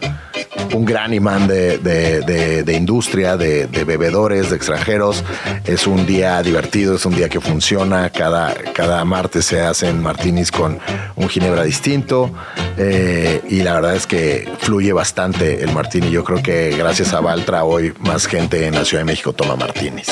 [0.74, 5.24] un gran imán de, de- de industria, de, bebedores, de extranjeros.
[5.66, 8.10] Es un día divertido, es un día que funciona.
[8.10, 10.80] Cada, cada martes se hacen martinis con
[11.16, 12.32] un ginebra distinto.
[12.78, 16.10] eh, y la verdad es que fluye bastante el martini.
[16.10, 19.56] Yo creo que gracias a Valtra hoy más gente en la Ciudad de México toma
[19.56, 20.08] martinis.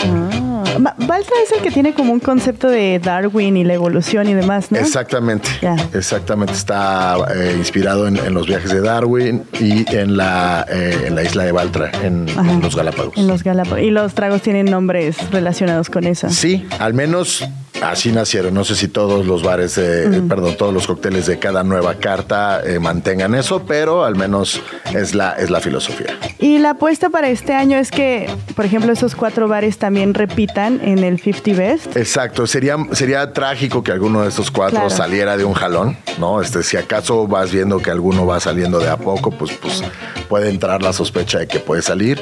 [0.00, 0.33] Ah,
[0.78, 4.70] Baltra es el que tiene como un concepto de Darwin y la evolución y demás,
[4.70, 4.78] ¿no?
[4.78, 5.48] Exactamente,
[5.92, 6.52] exactamente.
[6.52, 11.22] Está eh, inspirado en, en los viajes de Darwin y en la, eh, en la
[11.22, 13.16] isla de Baltra, en, en los Galápagos.
[13.16, 13.80] En los Galápagos.
[13.80, 16.28] Y los tragos tienen nombres relacionados con eso.
[16.30, 17.44] Sí, al menos
[17.90, 18.54] así nacieron.
[18.54, 22.60] No sé si todos los bares, de- perdón, todos los cócteles de cada nueva carta
[22.64, 24.60] eh, mantengan eso, pero al menos
[24.92, 26.18] es la, es la filosofía.
[26.38, 30.80] Y la apuesta para este año es que, por ejemplo, esos cuatro bares también repitan
[30.82, 31.96] en el 50 Best.
[31.96, 34.90] Exacto, sería, sería trágico que alguno de estos cuatro Claro.
[34.90, 36.40] saliera de un jalón, ¿no?
[36.40, 39.82] Este, si acaso vas viendo que alguno va saliendo de a poco, pues, pues
[40.28, 42.20] puede entrar la sospecha de que puede salir.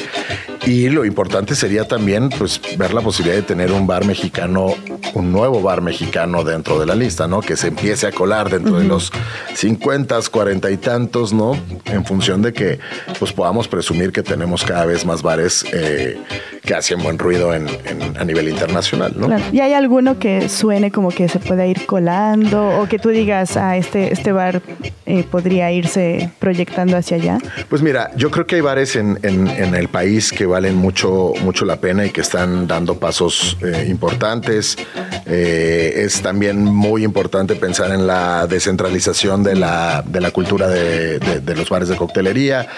[0.64, 4.74] Y lo importante sería también pues, ver la posibilidad de tener un bar mexicano,
[5.14, 7.40] un nuevo bar mexicano dentro de la lista, ¿no?
[7.40, 9.10] Que se empiece a colar dentro de los
[9.54, 11.56] 50, 40 y tantos, ¿no?
[11.86, 12.78] En función de que
[13.18, 16.18] pues podamos presumir que tenemos cada vez más bares eh,
[16.64, 19.26] que hacen buen ruido en, en- a nivel internacional, ¿no?
[19.26, 19.42] Claro.
[19.52, 23.56] ¿Y hay alguno que suene como que se pueda ir colando o que tú digas,
[23.56, 24.62] ah, este, este bar
[25.06, 27.38] eh, podría irse proyectando hacia allá?
[27.68, 31.32] Pues mira, yo creo que hay bares en, en- en el país que valen mucho,
[31.42, 34.76] mucho la pena y que están dando pasos eh, importantes.
[35.26, 41.18] Eh, es también muy importante pensar en la descentralización de la, de la cultura de,
[41.18, 42.68] de- de los bares de coctelería.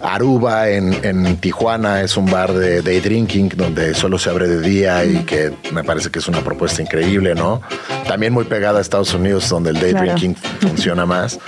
[0.00, 4.60] Aruba en, en Tijuana es un bar de day drinking donde solo se abre de
[4.60, 7.62] día y que me parece que es una propuesta increíble, ¿no?
[8.08, 10.06] También muy pegada a Estados Unidos donde el day Claro.
[10.06, 11.38] drinking funciona más.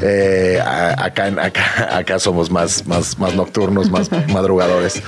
[0.00, 5.02] Eh, a- acá, en- acá, acá somos más, más, más nocturnos, más madrugadores.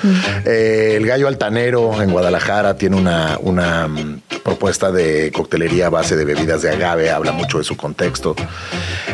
[0.45, 6.17] Eh, el Gallo Altanero en Guadalajara tiene una, una mm, propuesta de coctelería a base
[6.17, 8.35] de bebidas de agave, habla mucho de su contexto.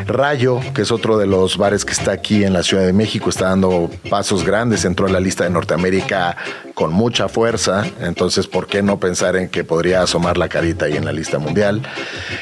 [0.07, 3.29] Rayo, que es otro de los bares que está aquí en la Ciudad de México,
[3.29, 6.37] está dando pasos grandes, entró en la lista de Norteamérica
[6.77, 10.93] con mucha fuerza, entonces ¿por qué no pensar en que podría asomar la carita ahí
[10.95, 11.81] en la lista mundial?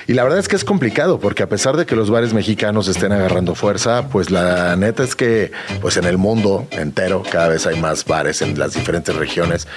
[0.08, 2.88] Y la verdad es que es complicado, porque a pesar de que los bares mexicanos
[2.88, 7.64] estén agarrando fuerza, pues la neta es que pues en el mundo entero cada vez
[7.68, 9.68] hay más bares en las diferentes regiones,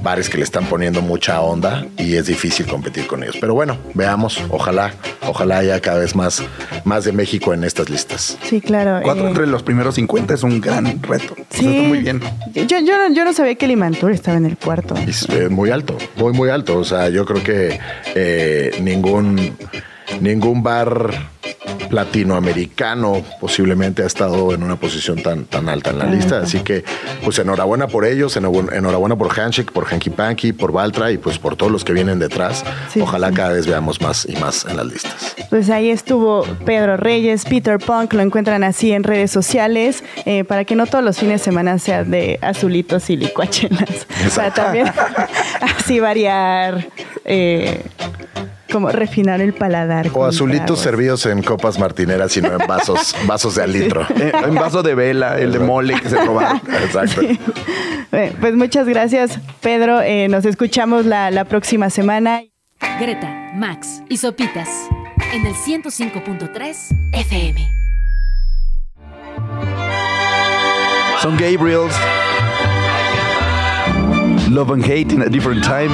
[0.00, 3.36] bares que le están poniendo mucha onda y es difícil competir con ellos.
[3.40, 4.94] Pero bueno, veamos, ojalá,
[5.26, 6.40] ojalá haya cada vez más,
[6.84, 8.38] más de México en estas listas.
[8.44, 9.00] Sí, claro.
[9.02, 11.32] Cuatro eh, entre los primeros 50 es un gran reto.
[11.32, 11.66] O sea, Sí.
[11.68, 12.20] está muy bien.
[12.54, 13.66] Yo, yo, no, yo no sabía que
[14.12, 14.94] Estaba en el cuarto.
[14.96, 16.78] Es muy alto, muy, muy alto.
[16.78, 17.78] O sea, yo creo que
[18.14, 19.56] eh, ningún,
[20.20, 21.33] ningún bar
[21.90, 26.40] latinoamericano posiblemente ha estado en una posición tan, tan alta en la lista.
[26.40, 26.84] Así que,
[27.24, 31.56] pues enhorabuena por ellos, enhorabuena por Handshake, por Hanky Panky, por Valtra y pues por
[31.56, 32.64] todos los que vienen detrás.
[32.92, 33.34] Sí, Ojalá sí.
[33.34, 35.36] cada vez veamos más y más en las listas.
[35.50, 40.64] Pues ahí estuvo Pedro Reyes, Peter Punk, lo encuentran así en redes sociales, eh, para
[40.64, 44.06] que no todos los fines de semana sean de azulitos y licuachelas.
[44.34, 44.90] Para también
[45.78, 46.86] así variar,
[47.24, 47.82] eh,
[48.74, 50.10] como refinar el paladar.
[50.12, 50.80] O azulitos tragos.
[50.80, 54.06] servidos en copas martineras y no en vasos, vasos de al litro.
[54.14, 56.60] Eh, en vaso de vela, el de mole que se robaron.
[56.84, 57.20] Exacto.
[58.10, 60.00] Pues muchas gracias, Pedro.
[60.00, 62.42] Eh, nos escuchamos la, la próxima semana.
[63.00, 64.68] Greta, Max y Sopitas
[65.32, 66.76] en el 105.3
[67.12, 67.72] FM.
[71.20, 71.94] Son Gabriels.
[74.48, 75.90] Love and Hate in a Different Time.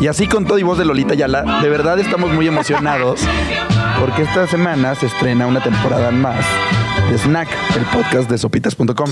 [0.00, 3.20] Y así con todo y voz de Lolita Yala, de verdad estamos muy emocionados
[3.98, 6.44] porque esta semana se estrena una temporada más
[7.10, 9.10] de Snack, el podcast de sopitas.com.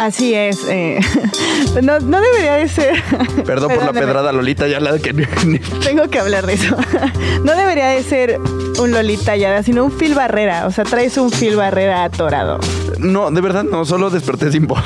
[0.00, 0.64] Así es.
[0.68, 1.00] eh,
[1.82, 3.02] no, no debería de ser.
[3.44, 5.12] Perdón por la pedrada Lolita Yala que
[5.46, 6.76] ni- Tengo que hablar de eso.
[7.44, 8.38] No debería de ser
[8.78, 10.66] un Lolita ya, sino un Phil Barrera.
[10.66, 12.58] O sea, traes un Phil Barrera atorado.
[12.98, 14.82] No, de verdad no, solo desperté sin voz.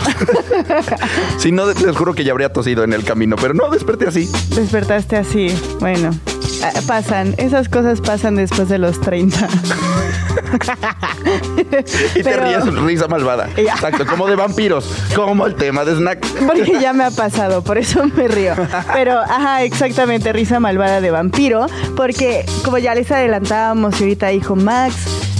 [1.38, 4.30] si no, les juro que ya habría tosido en el camino, pero no, desperté así.
[4.54, 5.48] Despertaste así.
[5.80, 6.10] Bueno,
[6.62, 7.34] ah, pasan.
[7.38, 9.48] Esas cosas pasan después de los 30.
[12.14, 13.48] Y te ríes, risa malvada.
[13.56, 16.26] Exacto, como de vampiros, como el tema de Snack.
[16.46, 18.54] Porque ya me ha pasado, por eso me río.
[18.92, 21.66] Pero, ajá, exactamente, risa malvada de vampiro.
[21.96, 24.94] Porque, como ya les adelantábamos y ahorita dijo Max,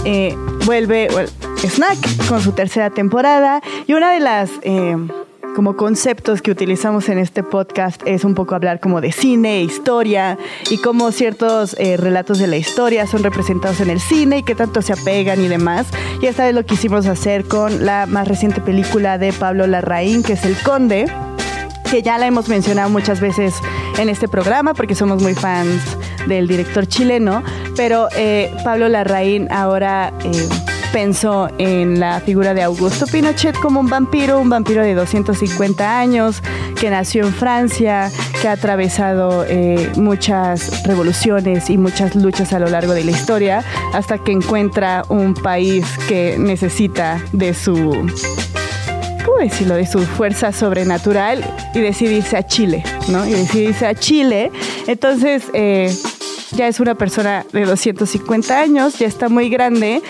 [0.05, 1.09] eh, vuelve
[1.59, 4.51] Snack con su tercera temporada y una de las...
[4.63, 4.97] Eh,
[5.55, 10.39] como conceptos que utilizamos en este podcast es un poco hablar como de cine, historia
[10.71, 14.55] y cómo ciertos eh, relatos de la historia son representados en el cine y qué
[14.55, 15.89] tanto se apegan y demás.
[16.21, 20.35] Y esta vez lo quisimos hacer con la más reciente película de Pablo Larraín, que
[20.35, 21.07] es El Conde
[21.91, 23.55] que ya la hemos mencionado muchas veces
[23.99, 27.43] en este programa porque somos muy fans del director chileno,
[27.77, 30.49] pero eh, Pablo Larraín ahora eh,
[30.93, 36.43] pensó en la figura de Augusto Pinochet como un vampiro, un vampiro de 250 años,
[36.79, 42.69] que nació en Francia, que ha atravesado eh, muchas revoluciones y muchas luchas a lo
[42.69, 47.75] largo de la historia, hasta que encuentra un país que necesita de su
[49.25, 51.43] ¿cómo decirlo?, de su fuerza sobrenatural
[51.75, 53.27] y decide irse a Chile, ¿no?
[53.27, 54.51] Y decide irse a Chile.
[54.87, 55.95] Entonces, eh,
[56.53, 60.03] ya es una persona de 250 años, ya está muy grande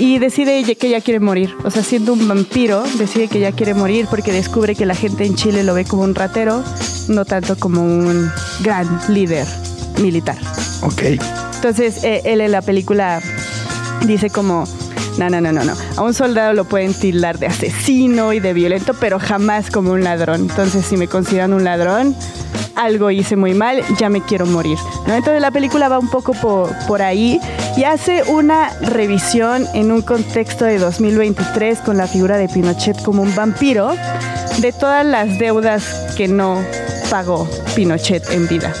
[0.00, 1.54] y decide que ya quiere morir.
[1.62, 5.26] O sea, siendo un vampiro, decide que ya quiere morir porque descubre que la gente
[5.26, 6.64] en Chile lo ve como un ratero,
[7.08, 8.30] no tanto como un
[8.62, 9.46] gran líder
[10.00, 10.38] militar.
[10.82, 11.02] Ok.
[11.56, 13.20] Entonces, eh, él en la película
[14.06, 14.64] dice como
[15.18, 15.74] no, no, no, no, no.
[15.96, 20.02] A un soldado lo pueden tildar de asesino y de violento, pero jamás como un
[20.02, 20.42] ladrón.
[20.48, 22.16] Entonces, si me consideran un ladrón,
[22.80, 24.78] algo hice muy mal, ya me quiero morir.
[25.06, 25.14] ¿no?
[25.14, 27.40] Entonces la película va un poco por, por, ahí
[27.76, 33.22] y hace una revisión en un contexto de 2023 con la figura de Pinochet como
[33.22, 33.92] un vampiro
[34.58, 35.84] de todas las deudas
[36.16, 36.62] que no
[37.10, 38.72] pagó Pinochet en vida.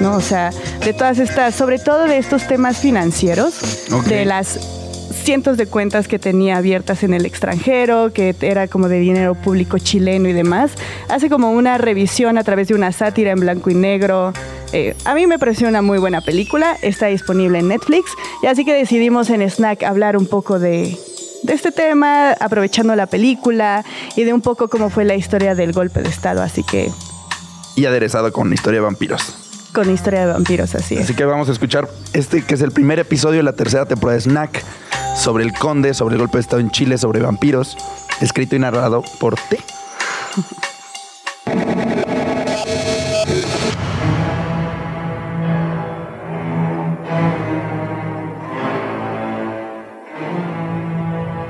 [0.00, 0.16] ¿no?
[0.16, 0.50] O sea,
[0.84, 3.54] de todas estas, sobre todo de estos temas financieros,
[4.06, 4.58] de las
[5.24, 9.78] cientos de cuentas que tenía abiertas en el extranjero, que era como de dinero público
[9.78, 10.72] chileno y demás.
[11.08, 14.34] Hace como una revisión a través de una sátira en blanco y negro.
[14.72, 18.10] Eh, a mí me pareció una muy buena película, está disponible en Netflix
[18.42, 20.98] y así que decidimos en Snack hablar un poco de,
[21.42, 23.84] de este tema, aprovechando la película
[24.16, 26.90] y de un poco cómo fue la historia del golpe de Estado, así que...
[27.76, 29.34] Y aderezado con historia de vampiros.
[29.72, 32.98] Con historia de vampiros, así Así que vamos a escuchar este que es el primer
[32.98, 34.62] episodio de la tercera temporada de Snack
[35.14, 37.76] sobre el conde, sobre el golpe de Estado en Chile, sobre vampiros,
[38.20, 39.58] escrito y narrado por T.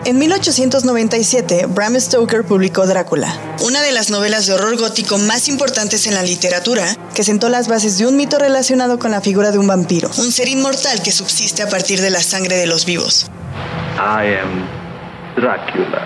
[0.07, 6.07] En 1897, Bram Stoker publicó Drácula, una de las novelas de horror gótico más importantes
[6.07, 9.59] en la literatura, que sentó las bases de un mito relacionado con la figura de
[9.59, 13.31] un vampiro, un ser inmortal que subsiste a partir de la sangre de los vivos.
[13.97, 16.03] I am Dracula.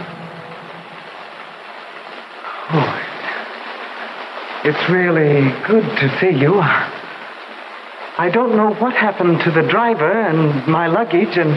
[2.70, 3.00] Oh,
[4.64, 6.60] it's really good to see you.
[8.20, 11.54] I don't know what happened to the driver and my luggage and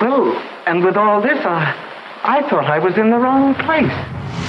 [0.00, 0.34] well,
[0.66, 1.74] and with all this, I,
[2.24, 3.92] I thought I was in the wrong place.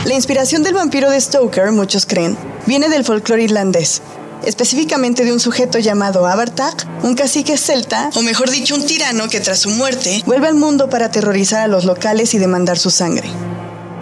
[0.06, 4.02] La inspiración del vampiro de Stoker, muchos creen, viene del folclore irlandés,
[4.46, 9.40] específicamente de un sujeto llamado Abartag, un cacique celta, o mejor dicho, un tirano que
[9.40, 13.30] tras su muerte vuelve al mundo para aterrorizar a los locales y demandar su sangre.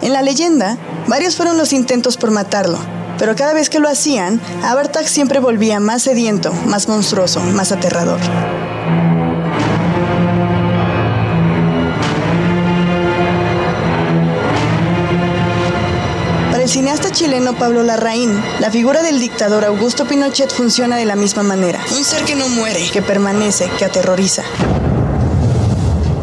[0.00, 2.78] En la leyenda, varios fueron los intentos por matarlo,
[3.18, 8.20] pero cada vez que lo hacían, Abartag siempre volvía más sediento, más monstruoso, más aterrador.
[16.72, 21.78] Cineasta chileno Pablo Larraín, la figura del dictador Augusto Pinochet funciona de la misma manera.
[21.94, 24.42] Un ser que no muere, que permanece, que aterroriza.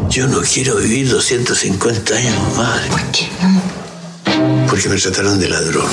[0.09, 2.79] Yo no quiero vivir 250 años más.
[2.87, 4.65] ¿Por qué no?
[4.67, 5.85] Porque me trataron de ladrón.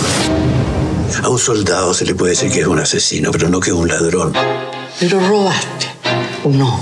[1.22, 3.76] A un soldado se le puede decir que es un asesino, pero no que es
[3.76, 4.32] un ladrón.
[4.98, 5.86] Pero robaste,
[6.44, 6.80] ¿o no?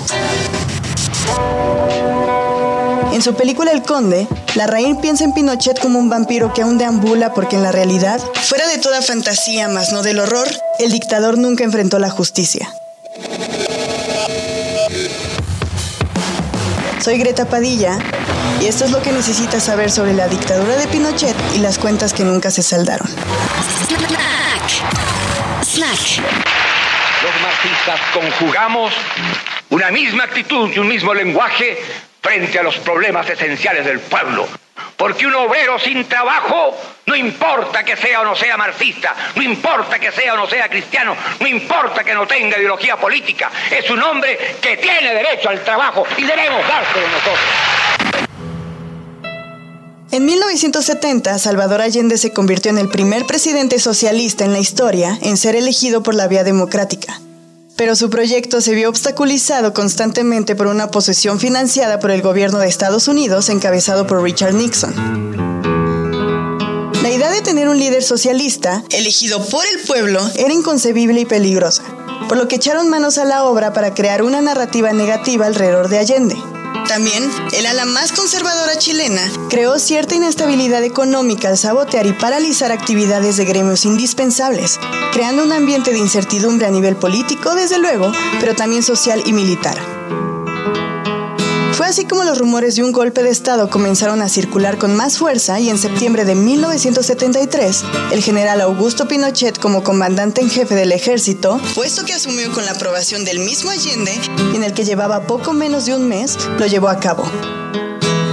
[3.14, 7.32] En su película El Conde, Larraín piensa en Pinochet como un vampiro que aún deambula
[7.32, 10.48] porque en la realidad, fuera de toda fantasía más no del horror,
[10.80, 12.68] el dictador nunca enfrentó la justicia.
[16.98, 18.00] Soy Greta Padilla
[18.60, 22.12] y esto es lo que necesitas saber sobre la dictadura de Pinochet y las cuentas
[22.14, 23.06] que nunca se saldaron.
[25.62, 26.00] Snack.
[27.22, 28.92] Los marxistas conjugamos
[29.70, 31.78] una misma actitud y un mismo lenguaje
[32.24, 34.48] frente a los problemas esenciales del pueblo.
[34.96, 39.98] Porque un obrero sin trabajo, no importa que sea o no sea marxista, no importa
[39.98, 44.02] que sea o no sea cristiano, no importa que no tenga ideología política, es un
[44.02, 47.38] hombre que tiene derecho al trabajo y debemos dárselo nosotros.
[50.10, 55.36] En 1970, Salvador Allende se convirtió en el primer presidente socialista en la historia en
[55.36, 57.20] ser elegido por la vía democrática.
[57.76, 62.68] Pero su proyecto se vio obstaculizado constantemente por una posesión financiada por el gobierno de
[62.68, 64.94] Estados Unidos encabezado por Richard Nixon.
[67.02, 71.82] La idea de tener un líder socialista, elegido por el pueblo, era inconcebible y peligrosa,
[72.28, 75.98] por lo que echaron manos a la obra para crear una narrativa negativa alrededor de
[75.98, 76.53] Allende.
[76.88, 83.36] También, el ala más conservadora chilena creó cierta inestabilidad económica al sabotear y paralizar actividades
[83.36, 84.78] de gremios indispensables,
[85.12, 89.78] creando un ambiente de incertidumbre a nivel político, desde luego, pero también social y militar.
[91.76, 95.18] Fue así como los rumores de un golpe de Estado comenzaron a circular con más
[95.18, 100.92] fuerza y en septiembre de 1973, el general Augusto Pinochet como comandante en jefe del
[100.92, 104.12] ejército, puesto que asumió con la aprobación del mismo Allende
[104.54, 107.24] en el que llevaba poco menos de un mes, lo llevó a cabo.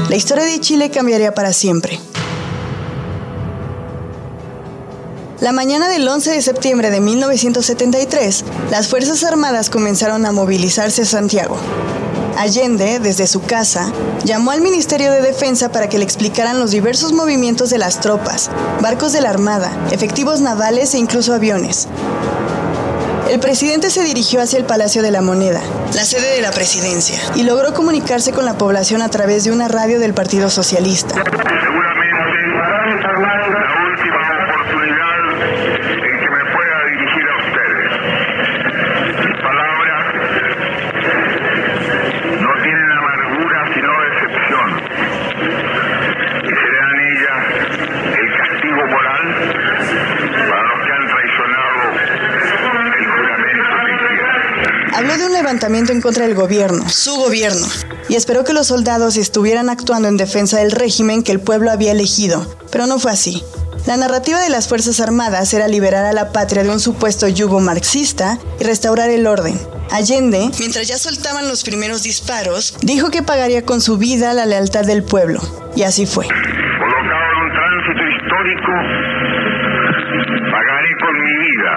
[0.08, 2.00] La historia de Chile cambiaría para siempre.
[5.40, 11.06] La mañana del 11 de septiembre de 1973, las Fuerzas Armadas comenzaron a movilizarse a
[11.06, 11.58] Santiago.
[12.38, 13.92] Allende, desde su casa,
[14.24, 18.50] llamó al Ministerio de Defensa para que le explicaran los diversos movimientos de las tropas,
[18.82, 21.88] barcos de la Armada, efectivos navales e incluso aviones.
[23.30, 25.62] El presidente se dirigió hacia el Palacio de la Moneda,
[25.94, 29.68] la sede de la presidencia, y logró comunicarse con la población a través de una
[29.68, 31.16] radio del Partido Socialista.
[55.02, 57.68] Habló de un en contra del gobierno, su gobierno,
[58.08, 61.92] y esperó que los soldados estuvieran actuando en defensa del régimen que el pueblo había
[61.92, 63.44] elegido, pero no fue así.
[63.86, 67.60] La narrativa de las Fuerzas Armadas era liberar a la patria de un supuesto yugo
[67.60, 69.60] marxista y restaurar el orden.
[69.92, 74.86] Allende, mientras ya soltaban los primeros disparos, dijo que pagaría con su vida la lealtad
[74.86, 75.42] del pueblo.
[75.76, 76.28] Y así fue.
[76.28, 78.72] Colocado en un tránsito histórico,
[80.50, 81.72] pagaré con mi vida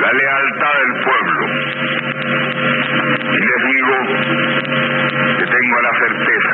[0.00, 1.38] la lealtad del pueblo.
[2.18, 3.94] Y les digo
[5.38, 6.52] que tengo la certeza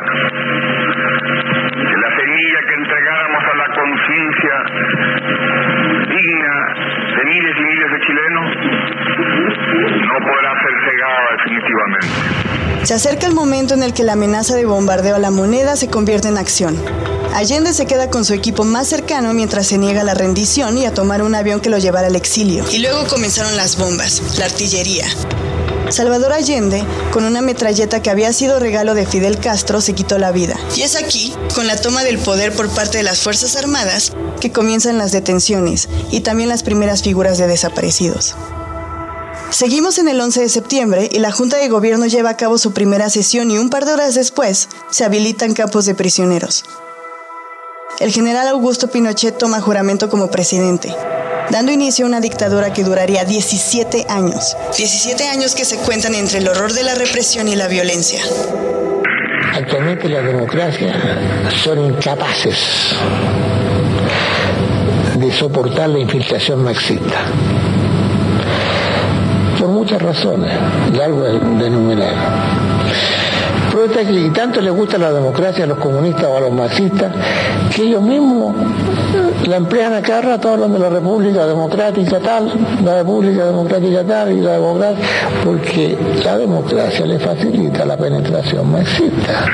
[1.74, 4.54] que la semilla que entregáramos a la conciencia
[6.08, 6.54] digna
[7.16, 8.48] de miles y miles de chilenos
[10.06, 12.73] no podrá ser cegada definitivamente.
[12.84, 15.88] Se acerca el momento en el que la amenaza de bombardeo a la moneda se
[15.88, 16.78] convierte en acción.
[17.32, 20.84] Allende se queda con su equipo más cercano mientras se niega a la rendición y
[20.84, 22.62] a tomar un avión que lo llevara al exilio.
[22.70, 25.06] Y luego comenzaron las bombas, la artillería.
[25.88, 30.30] Salvador Allende, con una metralleta que había sido regalo de Fidel Castro, se quitó la
[30.30, 30.54] vida.
[30.76, 34.52] Y es aquí, con la toma del poder por parte de las Fuerzas Armadas, que
[34.52, 38.34] comienzan las detenciones y también las primeras figuras de desaparecidos.
[39.54, 42.72] Seguimos en el 11 de septiembre y la Junta de Gobierno lleva a cabo su
[42.72, 46.64] primera sesión y un par de horas después se habilitan campos de prisioneros.
[48.00, 50.92] El general Augusto Pinochet toma juramento como presidente,
[51.50, 54.56] dando inicio a una dictadura que duraría 17 años.
[54.76, 58.24] 17 años que se cuentan entre el horror de la represión y la violencia.
[59.52, 60.96] Actualmente las democracias
[61.62, 62.56] son incapaces
[65.14, 67.30] de soportar la infiltración marxista.
[69.64, 70.50] Por muchas razones,
[70.94, 72.12] largo de enumerar.
[73.70, 77.10] Prueba que tanto les gusta la democracia a los comunistas o a los marxistas
[77.74, 78.54] que ellos mismos
[79.46, 82.52] la emplean a cada rato hablando de la República Democrática tal,
[82.84, 85.02] la República Democrática tal y la democracia,
[85.42, 89.46] porque la democracia le facilita la penetración marxista.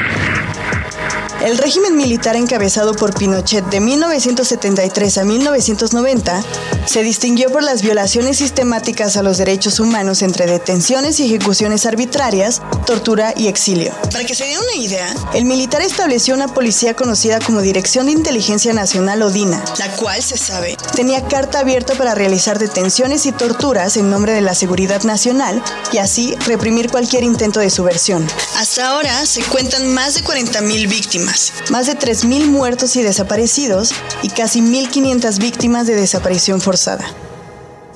[1.42, 6.44] El régimen militar encabezado por Pinochet de 1973 a 1990
[6.84, 12.60] se distinguió por las violaciones sistemáticas a los derechos humanos entre detenciones y ejecuciones arbitrarias,
[12.84, 13.94] tortura y exilio.
[14.12, 18.12] Para que se dé una idea, el militar estableció una policía conocida como Dirección de
[18.12, 23.32] Inteligencia Nacional o DINA, la cual, se sabe, tenía carta abierta para realizar detenciones y
[23.32, 28.28] torturas en nombre de la seguridad nacional y así reprimir cualquier intento de subversión.
[28.56, 31.29] Hasta ahora se cuentan más de 40.000 víctimas
[31.70, 37.04] más de 3.000 muertos y desaparecidos y casi 1.500 víctimas de desaparición forzada.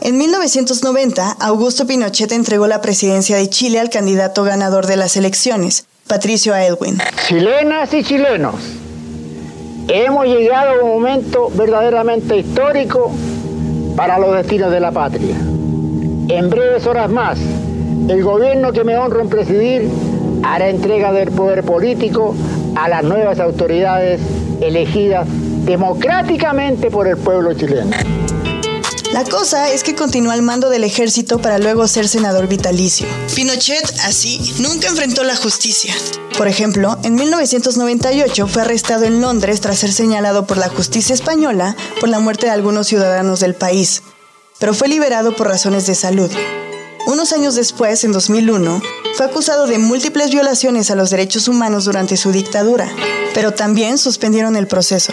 [0.00, 5.86] En 1990, Augusto Pinochet entregó la presidencia de Chile al candidato ganador de las elecciones,
[6.06, 6.98] Patricio Aylwin.
[7.26, 8.54] Chilenas y chilenos,
[9.88, 13.10] hemos llegado a un momento verdaderamente histórico
[13.96, 15.36] para los destinos de la patria.
[16.28, 17.38] En breves horas más,
[18.08, 19.88] el gobierno que me honro en presidir
[20.42, 22.34] hará entrega del poder político
[22.76, 24.20] a las nuevas autoridades
[24.60, 25.26] elegidas
[25.64, 27.90] democráticamente por el pueblo chileno.
[29.12, 33.06] La cosa es que continuó al mando del ejército para luego ser senador vitalicio.
[33.32, 35.94] Pinochet, así, nunca enfrentó la justicia.
[36.36, 41.76] Por ejemplo, en 1998 fue arrestado en Londres tras ser señalado por la justicia española
[42.00, 44.02] por la muerte de algunos ciudadanos del país,
[44.58, 46.30] pero fue liberado por razones de salud.
[47.06, 48.80] Unos años después, en 2001,
[49.14, 52.90] fue acusado de múltiples violaciones a los derechos humanos durante su dictadura,
[53.34, 55.12] pero también suspendieron el proceso.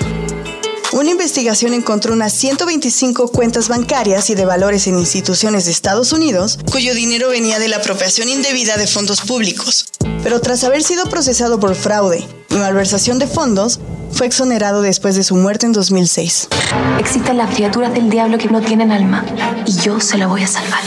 [1.02, 6.60] Una investigación encontró unas 125 cuentas bancarias y de valores en instituciones de Estados Unidos
[6.72, 9.88] cuyo dinero venía de la apropiación indebida de fondos públicos.
[10.22, 13.80] Pero tras haber sido procesado por fraude y malversación de fondos,
[14.12, 16.50] fue exonerado después de su muerte en 2006.
[17.00, 19.26] Existen las criaturas del diablo que no tienen alma
[19.66, 20.82] y yo se la voy a salvar.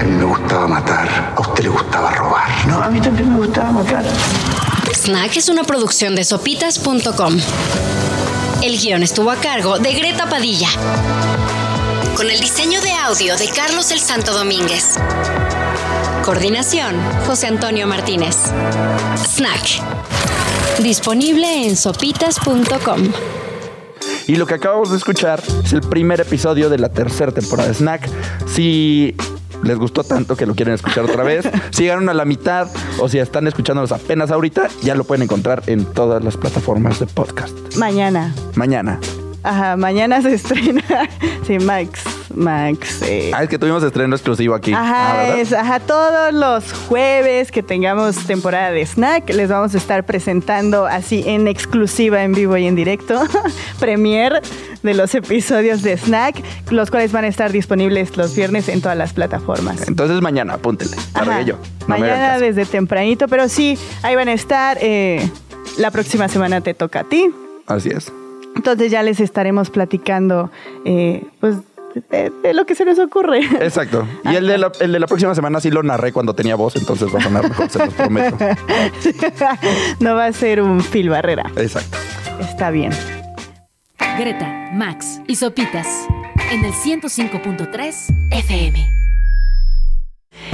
[0.00, 2.48] A mí me gustaba matar, a usted le gustaba robar.
[2.68, 4.02] No, a mí también me gustaba matar.
[4.94, 7.36] Snack es una producción de sopitas.com.
[8.62, 10.68] El guion estuvo a cargo de Greta Padilla.
[12.16, 14.98] Con el diseño de audio de Carlos el Santo Domínguez.
[16.24, 16.94] Coordinación,
[17.26, 18.36] José Antonio Martínez.
[19.16, 19.82] Snack.
[20.80, 23.12] Disponible en sopitas.com.
[24.28, 27.74] Y lo que acabamos de escuchar es el primer episodio de la tercera temporada de
[27.74, 28.08] Snack.
[28.46, 29.16] Si
[29.62, 33.08] les gustó tanto que lo quieren escuchar otra vez, si llegaron a la mitad o
[33.08, 37.56] si están escuchándolos apenas ahorita, ya lo pueden encontrar en todas las plataformas de podcast.
[37.76, 38.34] Mañana.
[38.54, 38.98] Mañana.
[39.42, 40.82] Ajá, mañana se estrena.
[41.46, 42.04] Sí, Max.
[42.34, 43.02] Max.
[43.02, 44.72] eh, Ah, es que tuvimos estreno exclusivo aquí.
[44.72, 45.38] Ah, Ajá, ¿verdad?
[45.40, 50.86] es, ajá, todos los jueves que tengamos temporada de snack, les vamos a estar presentando
[50.86, 53.20] así en exclusiva, en vivo y en directo,
[53.80, 54.40] premier
[54.82, 58.96] de los episodios de snack, los cuales van a estar disponibles los viernes en todas
[58.96, 59.86] las plataformas.
[59.86, 60.96] Entonces mañana, apúntenle.
[61.14, 61.56] Ajá, ello.
[61.82, 64.78] No Mañana desde tempranito, pero sí, ahí van a estar.
[64.80, 65.28] eh,
[65.78, 67.30] la próxima semana te toca a ti.
[67.66, 68.12] Así es.
[68.56, 70.50] Entonces ya les estaremos platicando,
[70.84, 71.56] eh, pues,
[72.10, 73.40] de, de lo que se les ocurre.
[73.60, 74.06] Exacto.
[74.24, 76.76] Y el de, la, el de la próxima semana sí lo narré cuando tenía voz,
[76.76, 78.36] entonces va a sonar mejor, se los prometo.
[80.00, 81.50] no va a ser un Phil Barrera.
[81.56, 81.98] Exacto.
[82.40, 82.92] Está bien.
[84.18, 85.86] Greta, Max y Sopitas
[86.50, 88.92] en el 105.3 FM.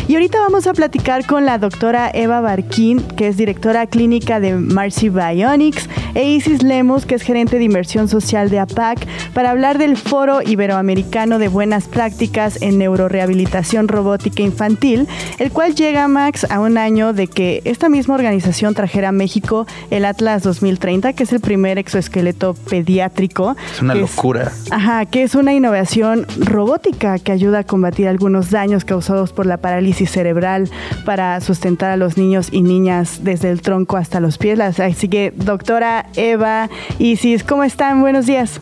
[0.06, 4.54] Y ahorita vamos a platicar con la doctora Eva Barquín, que es directora clínica de
[4.54, 9.78] Marcy Bionics, e Isis Lemus, que es gerente de inversión social de APAC, para hablar
[9.78, 15.06] del Foro Iberoamericano de Buenas Prácticas en Neurorehabilitación Robótica Infantil,
[15.38, 19.66] el cual llega, Max, a un año de que esta misma organización trajera a México
[19.90, 23.56] el Atlas 2030, que es el primer exoesqueleto pediátrico.
[23.72, 24.52] Es una locura.
[24.70, 29.58] Ajá, que es una innovación robótica que ayuda a combatir algunos daños causados por la
[29.58, 30.70] parálisis cerebral
[31.04, 34.58] para sustentar a los niños y niñas desde el tronco hasta los pies.
[34.60, 38.00] Así que, doctora Eva Isis, ¿cómo están?
[38.00, 38.60] Buenos días.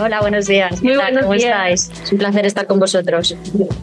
[0.00, 0.82] Hola, buenos días.
[0.82, 1.06] Muy ¿Qué tal?
[1.12, 1.44] buenos ¿Cómo días.
[1.50, 1.90] estáis?
[2.04, 3.36] Es un placer estar con vosotros.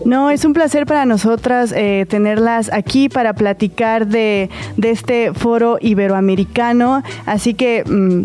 [0.06, 5.78] No, es un placer para nosotras eh, tenerlas aquí para platicar de, de este foro
[5.82, 7.04] iberoamericano.
[7.26, 8.24] Así que, mm,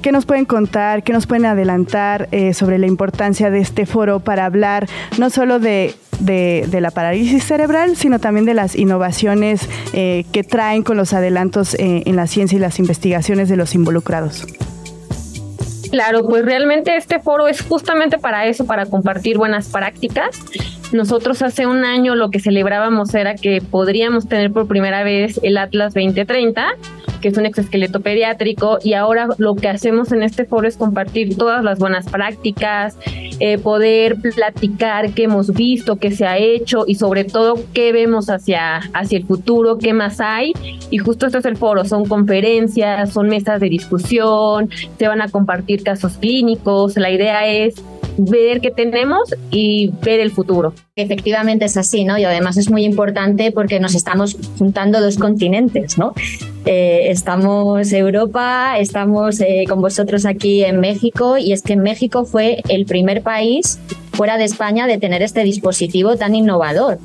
[0.00, 1.02] ¿qué nos pueden contar?
[1.02, 5.58] ¿Qué nos pueden adelantar eh, sobre la importancia de este foro para hablar no solo
[5.58, 11.12] de, de- la parálisis cerebral, sino también de las innovaciones eh, que traen con los
[11.12, 14.46] adelantos eh, en la ciencia y las investigaciones de los involucrados?
[15.90, 20.38] Claro, pues realmente este foro es justamente para eso, para compartir buenas prácticas.
[20.92, 25.56] Nosotros hace un año lo que celebrábamos era que podríamos tener por primera vez el
[25.58, 26.66] Atlas 2030,
[27.20, 31.36] que es un exoesqueleto pediátrico, y ahora lo que hacemos en este foro es compartir
[31.36, 32.96] todas las buenas prácticas,
[33.38, 38.30] eh, poder platicar qué hemos visto, qué se ha hecho y sobre todo qué vemos
[38.30, 40.52] hacia, hacia el futuro, qué más hay.
[40.90, 45.28] Y justo este es el foro, son conferencias, son mesas de discusión, se van a
[45.28, 47.74] compartir casos clínicos, la idea es
[48.16, 50.72] ver qué tenemos y ver el futuro.
[50.96, 52.18] Efectivamente es así, ¿no?
[52.18, 56.14] Y además es muy importante porque nos estamos juntando dos continentes, ¿no?
[56.64, 62.62] Eh, estamos Europa, estamos eh, con vosotros aquí en México y es que México fue
[62.68, 63.78] el primer país
[64.12, 66.98] fuera de España de tener este dispositivo tan innovador.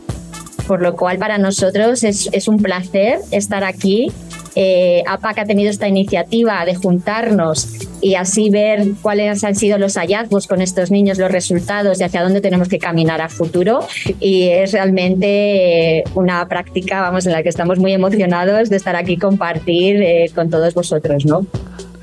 [0.71, 4.09] Por lo cual para nosotros es, es un placer estar aquí.
[4.55, 7.67] Eh, APAC ha tenido esta iniciativa de juntarnos
[7.99, 12.23] y así ver cuáles han sido los hallazgos con estos niños, los resultados y hacia
[12.23, 13.81] dónde tenemos que caminar a futuro.
[14.21, 18.95] Y es realmente eh, una práctica, vamos, en la que estamos muy emocionados de estar
[18.95, 21.45] aquí compartir eh, con todos vosotros, ¿no?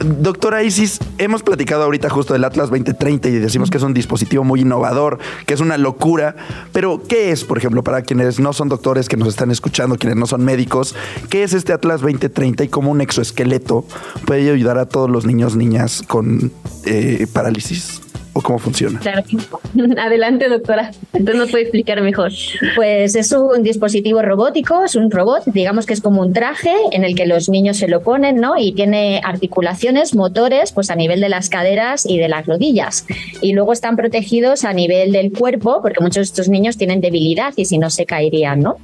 [0.01, 4.44] Doctora Isis, hemos platicado ahorita justo del Atlas 2030 y decimos que es un dispositivo
[4.44, 6.36] muy innovador, que es una locura,
[6.72, 10.16] pero ¿qué es, por ejemplo, para quienes no son doctores que nos están escuchando, quienes
[10.16, 10.94] no son médicos,
[11.30, 13.84] qué es este Atlas 2030 y cómo un exoesqueleto
[14.24, 16.53] puede ayudar a todos los niños, niñas con
[16.84, 18.01] eh, parálisis
[18.39, 19.01] o cómo funciona?
[19.01, 19.22] Claro.
[19.99, 20.93] Adelante, doctora.
[21.12, 22.30] Entonces nos puede explicar mejor.
[22.76, 27.05] Pues es un dispositivo robótico, es un robot, digamos que es como un traje en
[27.05, 28.57] el que los niños se lo ponen, ¿no?
[28.57, 33.07] Y tiene articulaciones, motores, pues a nivel de las caderas y de las rodillas.
[33.43, 37.53] Y luego están protegidos a nivel del cuerpo, porque muchos de estos niños tienen debilidad
[37.57, 38.76] y si no se caerían, ¿no?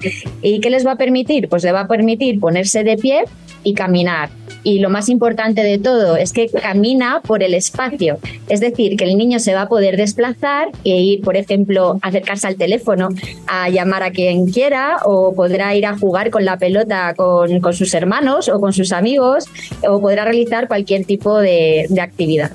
[0.43, 1.49] ¿Y qué les va a permitir?
[1.49, 3.25] Pues le va a permitir ponerse de pie
[3.65, 4.31] y caminar.
[4.63, 8.19] Y lo más importante de todo es que camina por el espacio.
[8.49, 12.47] Es decir, que el niño se va a poder desplazar e ir, por ejemplo, acercarse
[12.47, 13.09] al teléfono,
[13.47, 17.93] a llamar a quien quiera, o podrá ir a jugar con la pelota con, sus
[17.95, 19.47] hermanos o con sus amigos,
[19.89, 22.53] o podrá realizar cualquier tipo de actividad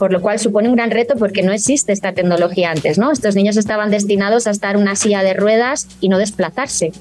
[0.00, 3.12] por lo cual supone un gran reto porque no existe esta tecnología antes, ¿no?
[3.12, 6.92] Estos niños estaban destinados a estar en una silla de ruedas y no desplazarse.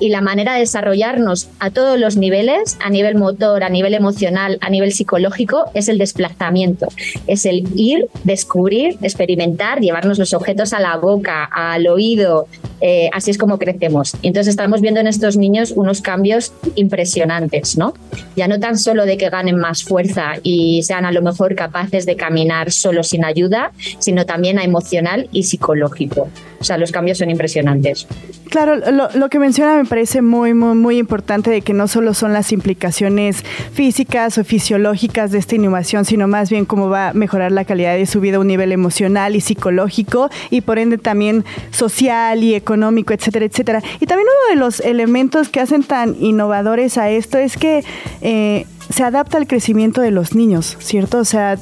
[0.00, 4.58] Y la manera de desarrollarnos a todos los niveles, a nivel motor, a nivel emocional,
[4.60, 6.88] a nivel psicológico, es el desplazamiento.
[7.26, 12.48] Es el ir, descubrir, experimentar, llevarnos los objetos a la boca, al oído.
[12.84, 14.16] Eh, así es como crecemos.
[14.22, 17.94] Entonces estamos viendo en estos niños unos cambios impresionantes, ¿no?
[18.34, 22.06] Ya no tan solo de que ganen más fuerza y sean a lo mejor capaces
[22.06, 23.70] de caminar solo sin ayuda,
[24.00, 26.28] sino también a emocional y psicológico.
[26.62, 28.06] O sea, los cambios son impresionantes.
[28.48, 32.32] Claro, lo, que menciona me parece muy, muy, muy importante de que no solo son
[32.32, 37.50] las implicaciones físicas o fisiológicas de esta innovación, sino más bien cómo va a mejorar
[37.50, 41.44] la calidad de su vida a un nivel emocional y psicológico y por ende también
[41.72, 43.82] social y económico, etcétera, etcétera.
[44.00, 47.84] Y también uno de los elementos que hacen tan innovadores a esto es que
[48.20, 51.18] eh, se adapta al crecimiento de los niños, ¿cierto?
[51.18, 51.58] O sea,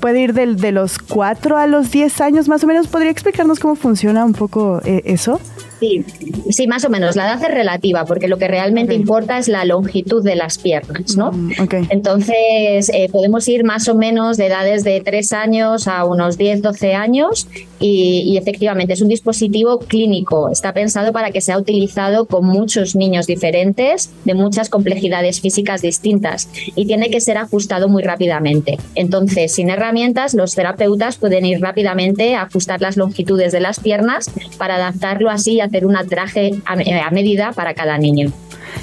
[0.00, 2.86] puede ir del, de los 4 a los 10 años más o menos.
[2.88, 5.40] ¿Podría explicarnos cómo funciona un poco eh, eso?
[5.82, 6.04] Sí,
[6.50, 7.16] sí, más o menos.
[7.16, 11.16] La edad es relativa porque lo que realmente importa es la longitud de las piernas,
[11.16, 11.32] ¿no?
[11.32, 11.50] Mm,
[11.90, 16.62] Entonces, eh, podemos ir más o menos de edades de 3 años a unos 10,
[16.62, 17.48] 12 años
[17.80, 20.50] y, efectivamente es un dispositivo clínico.
[20.50, 26.48] Está pensado para que sea utilizado con muchos niños diferentes, de muchas complejidades físicas distintas
[26.76, 28.78] y tiene que ser ajustado muy rápidamente.
[28.94, 34.30] Entonces, sin herramientas, los terapeutas pueden ir rápidamente a ajustar las longitudes de las piernas
[34.58, 38.30] para adaptarlo así a hacer un traje a, medida para cada niño.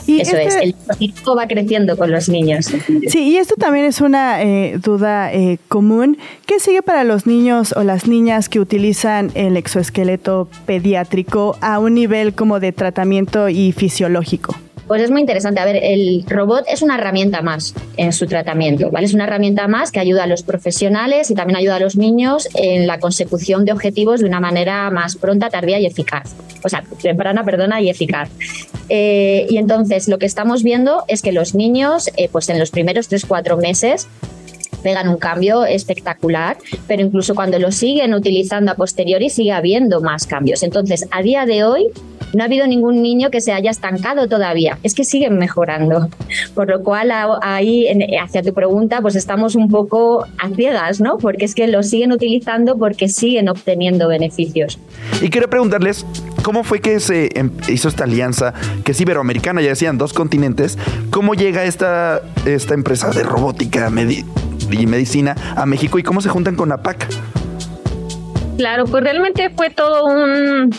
[0.06, 2.72] Y Eso es, este el dispositivo va creciendo con los niños.
[3.08, 6.18] Sí, y esto también es una eh, duda eh, común.
[6.48, 11.94] ¿Qué sigue para los niños o las niñas que utilizan el exoesqueleto pediátrico a un
[11.94, 14.56] nivel como de tratamiento y fisiológico?
[14.90, 15.60] Pues es muy interesante.
[15.60, 19.06] A ver, el robot es una herramienta más en su tratamiento, ¿vale?
[19.06, 22.50] Es una herramienta más que ayuda a los profesionales y también ayuda a los niños
[22.56, 26.34] en la consecución de objetivos de una manera más pronta, tardía y eficaz.
[26.64, 28.32] O sea, temprana, perdona, y eficaz.
[28.90, 32.72] Eh, y entonces lo que estamos viendo es que los niños, eh, pues en los
[32.72, 34.08] primeros 3-4 meses,
[34.82, 40.26] pegan un cambio espectacular, pero incluso cuando lo siguen utilizando a posteriori sigue habiendo más
[40.26, 40.64] cambios.
[40.64, 41.92] Entonces, a día de hoy
[42.34, 46.10] no ha habido ningún niño que se haya estancado todavía, es que siguen mejorando.
[46.54, 47.12] Por lo cual
[47.42, 47.88] ahí,
[48.22, 51.18] hacia tu pregunta, pues estamos un poco a ciegas, ¿no?
[51.18, 54.80] Porque es que lo siguen utilizando porque siguen obteniendo beneficios.
[55.22, 56.06] Y quiero preguntarles,
[56.44, 58.54] ¿cómo fue que se em, hizo esta alianza,
[58.84, 60.78] que es iberoamericana, ya decían, dos continentes?
[61.10, 63.90] ¿Cómo llega esta, esta empresa de robótica
[64.72, 67.08] y medicina a México y cómo se juntan con APAC?
[68.58, 70.70] Claro, pues realmente fue todo un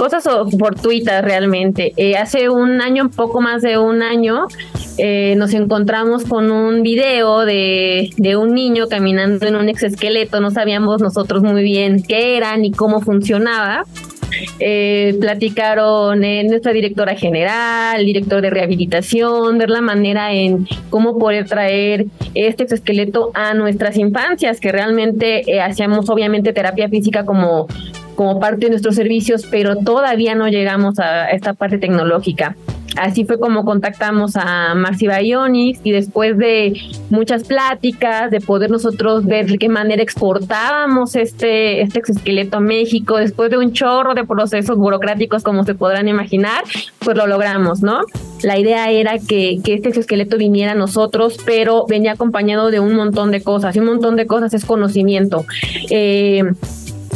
[0.00, 0.26] cosas
[0.58, 1.92] fortuitas realmente.
[1.98, 4.46] Eh, hace un año, poco más de un año,
[4.96, 10.40] eh, nos encontramos con un video de, de, un niño caminando en un exoesqueleto.
[10.40, 13.84] No sabíamos nosotros muy bien qué era ni cómo funcionaba.
[14.58, 21.46] Eh, platicaron eh, nuestra directora general, director de rehabilitación, ver la manera en cómo poder
[21.46, 27.66] traer este exoesqueleto a nuestras infancias, que realmente hacíamos obviamente terapia física como
[28.20, 32.54] como parte de nuestros servicios, pero todavía no llegamos a esta parte tecnológica.
[32.98, 39.24] Así fue como contactamos a Marcy Bionics y después de muchas pláticas, de poder nosotros
[39.24, 44.26] ver de qué manera exportábamos este, este exoesqueleto a México, después de un chorro de
[44.26, 46.64] procesos burocráticos como se podrán imaginar,
[46.98, 48.00] pues lo logramos, ¿no?
[48.42, 52.94] La idea era que, que este exoesqueleto viniera a nosotros, pero venía acompañado de un
[52.96, 55.46] montón de cosas, y un montón de cosas es conocimiento.
[55.88, 56.42] Eh,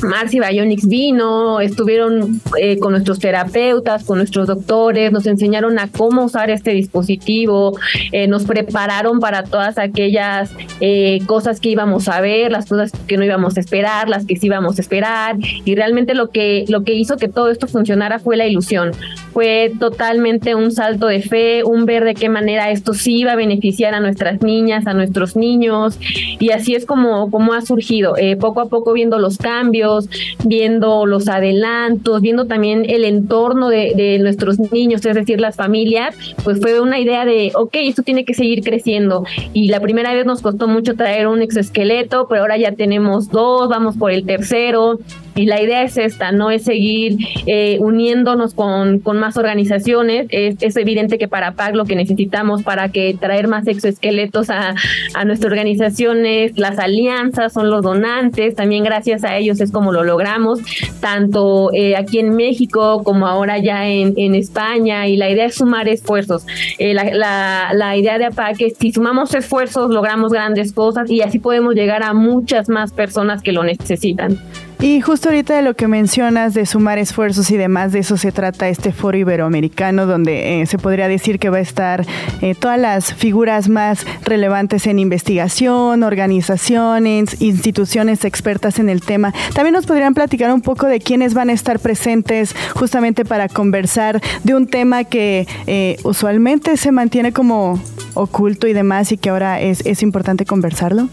[0.04, 6.24] Marcy Bionics vino, estuvieron eh, con nuestros terapeutas, con nuestros doctores, nos enseñaron a cómo
[6.24, 7.78] usar este dispositivo,
[8.12, 10.50] eh, nos prepararon para todas aquellas
[10.80, 14.36] eh, cosas que íbamos a ver, las cosas que no íbamos a esperar, las que
[14.36, 18.18] sí íbamos a esperar, y realmente lo que, lo que hizo que todo esto funcionara
[18.18, 18.92] fue la ilusión
[19.34, 23.36] fue totalmente un salto de fe, un ver de qué manera esto sí iba a
[23.36, 25.98] beneficiar a nuestras niñas, a nuestros niños,
[26.38, 30.08] y así es como, como ha surgido, eh, poco a poco viendo los cambios,
[30.44, 36.16] viendo los adelantos, viendo también el entorno de, de nuestros niños, es decir, las familias,
[36.44, 39.24] pues fue una idea de, ok, esto tiene que seguir creciendo.
[39.52, 43.68] Y la primera vez nos costó mucho traer un exoesqueleto, pero ahora ya tenemos dos,
[43.68, 45.00] vamos por el tercero.
[45.34, 47.16] Y la idea es esta, no es seguir
[47.46, 50.26] eh, uniéndonos con, con, más organizaciones.
[50.30, 54.74] Es, es, evidente que para PAC lo que necesitamos para que traer más exoesqueletos a,
[55.14, 58.54] a nuestra organización es las alianzas, son los donantes.
[58.54, 60.60] También gracias a ellos es como lo logramos,
[61.00, 65.08] tanto eh, aquí en México como ahora ya en, en, España.
[65.08, 66.46] Y la idea es sumar esfuerzos.
[66.78, 71.38] Eh, la, la, idea de APAC es si sumamos esfuerzos logramos grandes cosas y así
[71.38, 74.38] podemos llegar a muchas más personas que lo necesitan.
[74.84, 78.32] Y justo ahorita de lo que mencionas de sumar esfuerzos y demás, de eso se
[78.32, 82.04] trata este foro iberoamericano, donde eh, se podría decir que va a estar
[82.42, 89.32] eh, todas las figuras más relevantes en investigación, organizaciones, instituciones expertas en el tema.
[89.54, 94.20] También nos podrían platicar un poco de quiénes van a estar presentes justamente para conversar
[94.42, 97.82] de un tema que eh, usualmente se mantiene como
[98.12, 101.08] oculto y demás y que ahora es, es importante conversarlo.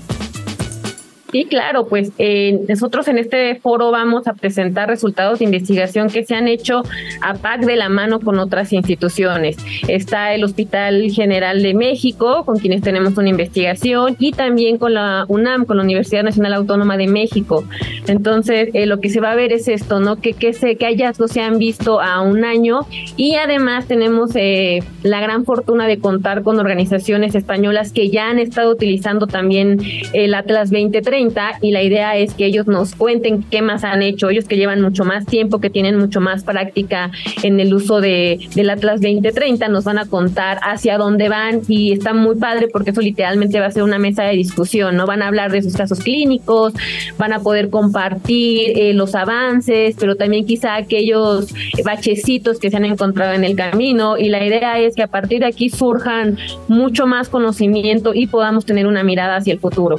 [1.31, 6.25] Sí, claro, pues eh, nosotros en este foro vamos a presentar resultados de investigación que
[6.25, 6.83] se han hecho
[7.21, 9.55] a PAC de la mano con otras instituciones.
[9.87, 15.23] Está el Hospital General de México, con quienes tenemos una investigación, y también con la
[15.29, 17.63] UNAM, con la Universidad Nacional Autónoma de México.
[18.07, 20.17] Entonces, eh, lo que se va a ver es esto, ¿no?
[20.17, 22.81] Que, que, se, que hallazgos se han visto a un año
[23.15, 28.37] y además tenemos eh, la gran fortuna de contar con organizaciones españolas que ya han
[28.37, 29.79] estado utilizando también
[30.11, 31.20] el Atlas 2030
[31.61, 34.81] y la idea es que ellos nos cuenten qué más han hecho, ellos que llevan
[34.81, 37.11] mucho más tiempo, que tienen mucho más práctica
[37.43, 41.91] en el uso de, del Atlas 2030, nos van a contar hacia dónde van y
[41.91, 45.05] está muy padre porque eso literalmente va a ser una mesa de discusión, ¿no?
[45.05, 46.73] Van a hablar de sus casos clínicos,
[47.17, 51.53] van a poder compartir eh, los avances, pero también quizá aquellos
[51.85, 55.41] bachecitos que se han encontrado en el camino y la idea es que a partir
[55.41, 59.97] de aquí surjan mucho más conocimiento y podamos tener una mirada hacia el futuro.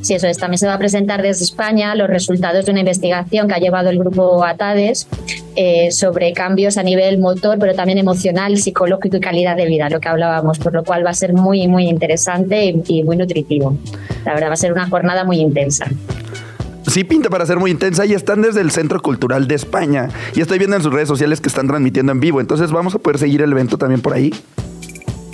[0.00, 0.38] Sí, eso es.
[0.38, 3.90] También se va a presentar desde España los resultados de una investigación que ha llevado
[3.90, 5.08] el grupo ATADES
[5.56, 10.00] eh, sobre cambios a nivel motor, pero también emocional, psicológico y calidad de vida, lo
[10.00, 13.76] que hablábamos, por lo cual va a ser muy, muy interesante y, y muy nutritivo.
[14.24, 15.86] La verdad, va a ser una jornada muy intensa.
[16.86, 20.08] Sí, pinta para ser muy intensa y están desde el Centro Cultural de España.
[20.34, 22.40] Y estoy viendo en sus redes sociales que están transmitiendo en vivo.
[22.40, 24.32] Entonces, ¿vamos a poder seguir el evento también por ahí?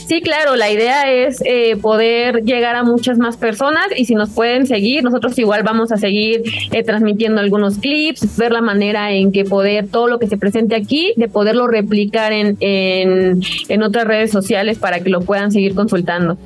[0.07, 4.31] Sí, claro, la idea es eh, poder llegar a muchas más personas y si nos
[4.31, 9.33] pueden seguir, nosotros igual vamos a seguir eh, transmitiendo algunos clips, ver la manera en
[9.33, 14.07] que poder todo lo que se presente aquí, de poderlo replicar en, en, en otras
[14.07, 16.39] redes sociales para que lo puedan seguir consultando.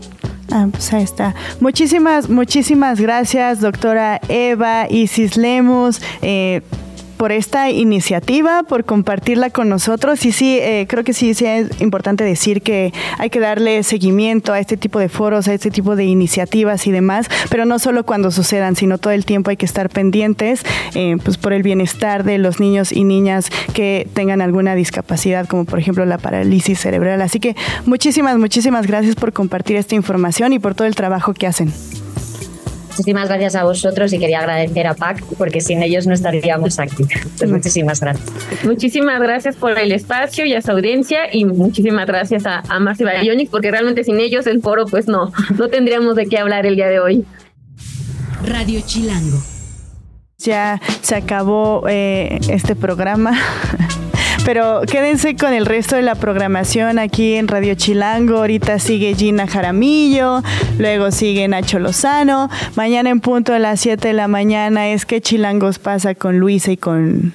[0.51, 1.35] Ah, pues ahí está.
[1.61, 6.01] Muchísimas, muchísimas gracias, doctora Eva Isis Lemus.
[6.23, 6.63] Eh,
[7.21, 10.25] por esta iniciativa, por compartirla con nosotros.
[10.25, 11.43] Y sí, eh, creo que sí, es
[11.83, 15.97] importante decir que hay que darle seguimiento a este tipo de foros, a este tipo
[15.97, 19.67] de iniciativas y demás, pero no solo cuando sucedan, sino todo el tiempo hay que
[19.67, 20.63] estar pendientes
[20.95, 25.67] eh, pues por el bienestar de los niños y niñas que tengan alguna discapacidad, como
[25.67, 27.21] por ejemplo la parálisis cerebral.
[27.21, 27.55] Así que
[27.85, 31.71] muchísimas, muchísimas gracias por compartir esta información y por todo el trabajo que hacen.
[32.91, 37.03] Muchísimas gracias a vosotros y quería agradecer a PAC porque sin ellos no estaríamos aquí.
[37.03, 38.65] Entonces, muchísimas gracias.
[38.65, 43.05] Muchísimas gracias por el espacio y a su audiencia y muchísimas gracias a, a Marcy
[43.05, 46.77] Bayonix porque realmente sin ellos el foro pues no, no tendríamos de qué hablar el
[46.77, 47.25] día de hoy.
[48.45, 49.39] Radio Chilango.
[50.39, 53.39] Ya se acabó eh, este programa.
[54.45, 58.39] Pero quédense con el resto de la programación aquí en Radio Chilango.
[58.39, 60.43] Ahorita sigue Gina Jaramillo,
[60.79, 62.49] luego sigue Nacho Lozano.
[62.75, 66.73] Mañana en punto a las 7 de la mañana es que Chilangos pasa con Luisa
[66.73, 67.35] y con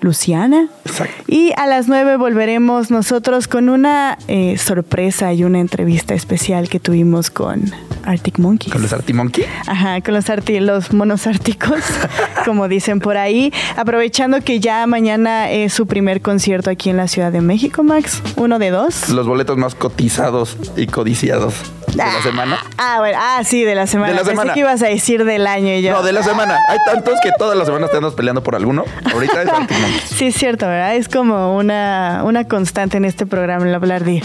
[0.00, 0.68] Luciana.
[0.84, 1.22] Exacto.
[1.26, 6.80] Y a las 9 volveremos nosotros con una eh, sorpresa y una entrevista especial que
[6.80, 7.72] tuvimos con
[8.04, 8.72] Arctic Monkeys.
[8.72, 9.46] ¿Con los Arctic Monkeys?
[9.66, 11.80] Ajá, con los, arti los monos árticos,
[12.44, 13.52] como dicen por ahí.
[13.76, 18.22] Aprovechando que ya mañana es su primer concierto aquí en la Ciudad de México, Max.
[18.36, 19.08] Uno de dos.
[19.10, 21.54] Los boletos más cotizados y codiciados
[21.94, 22.58] de ah, la semana.
[22.78, 24.08] Ah, bueno, ah, sí, de la semana.
[24.08, 24.54] De la Pensé semana.
[24.54, 25.92] que ibas a decir del año y yo.
[25.92, 26.58] No, de la semana.
[26.68, 28.84] Hay tantos que todas las semanas te andas peleando por alguno.
[29.12, 30.02] Ahorita es Arctic Monkeys.
[30.04, 30.96] Sí, es cierto, ¿verdad?
[30.96, 34.22] Es como una, una constante en este programa el hablar de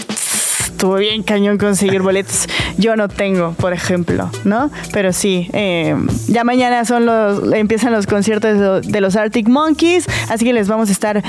[0.75, 2.47] estuvo bien cañón conseguir boletos.
[2.77, 4.69] Yo no tengo, por ejemplo, ¿no?
[4.91, 5.95] Pero sí, eh,
[6.27, 10.89] ya mañana son los, empiezan los conciertos de, los Arctic Monkeys, así que les vamos
[10.89, 11.23] a estar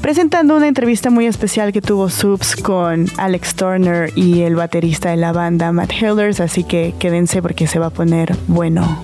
[0.00, 5.16] presentando una entrevista muy especial que tuvo Subs con Alex Turner y el baterista de
[5.16, 9.02] la banda Matt Hilders, así que quédense porque se va a poner bueno.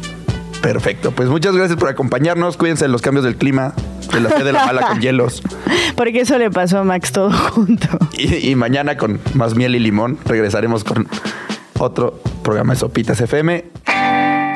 [0.63, 2.57] Perfecto, pues muchas gracias por acompañarnos.
[2.57, 3.75] Cuídense de los cambios del clima,
[4.13, 5.43] de la fe de la mala con hielos.
[5.97, 7.87] Porque eso le pasó a Max todo junto.
[8.13, 11.09] Y, y mañana con más miel y limón regresaremos con
[11.79, 13.65] otro programa de Sopitas FM.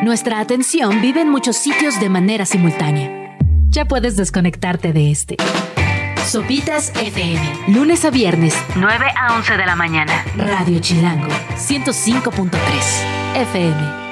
[0.03, 3.37] Nuestra atención vive en muchos sitios de manera simultánea.
[3.69, 5.37] Ya puedes desconectarte de este.
[6.27, 7.41] Sopitas FM.
[7.69, 10.25] Lunes a viernes, 9 a 11 de la mañana.
[10.37, 12.51] Radio Chilango, 105.3
[13.37, 14.12] FM.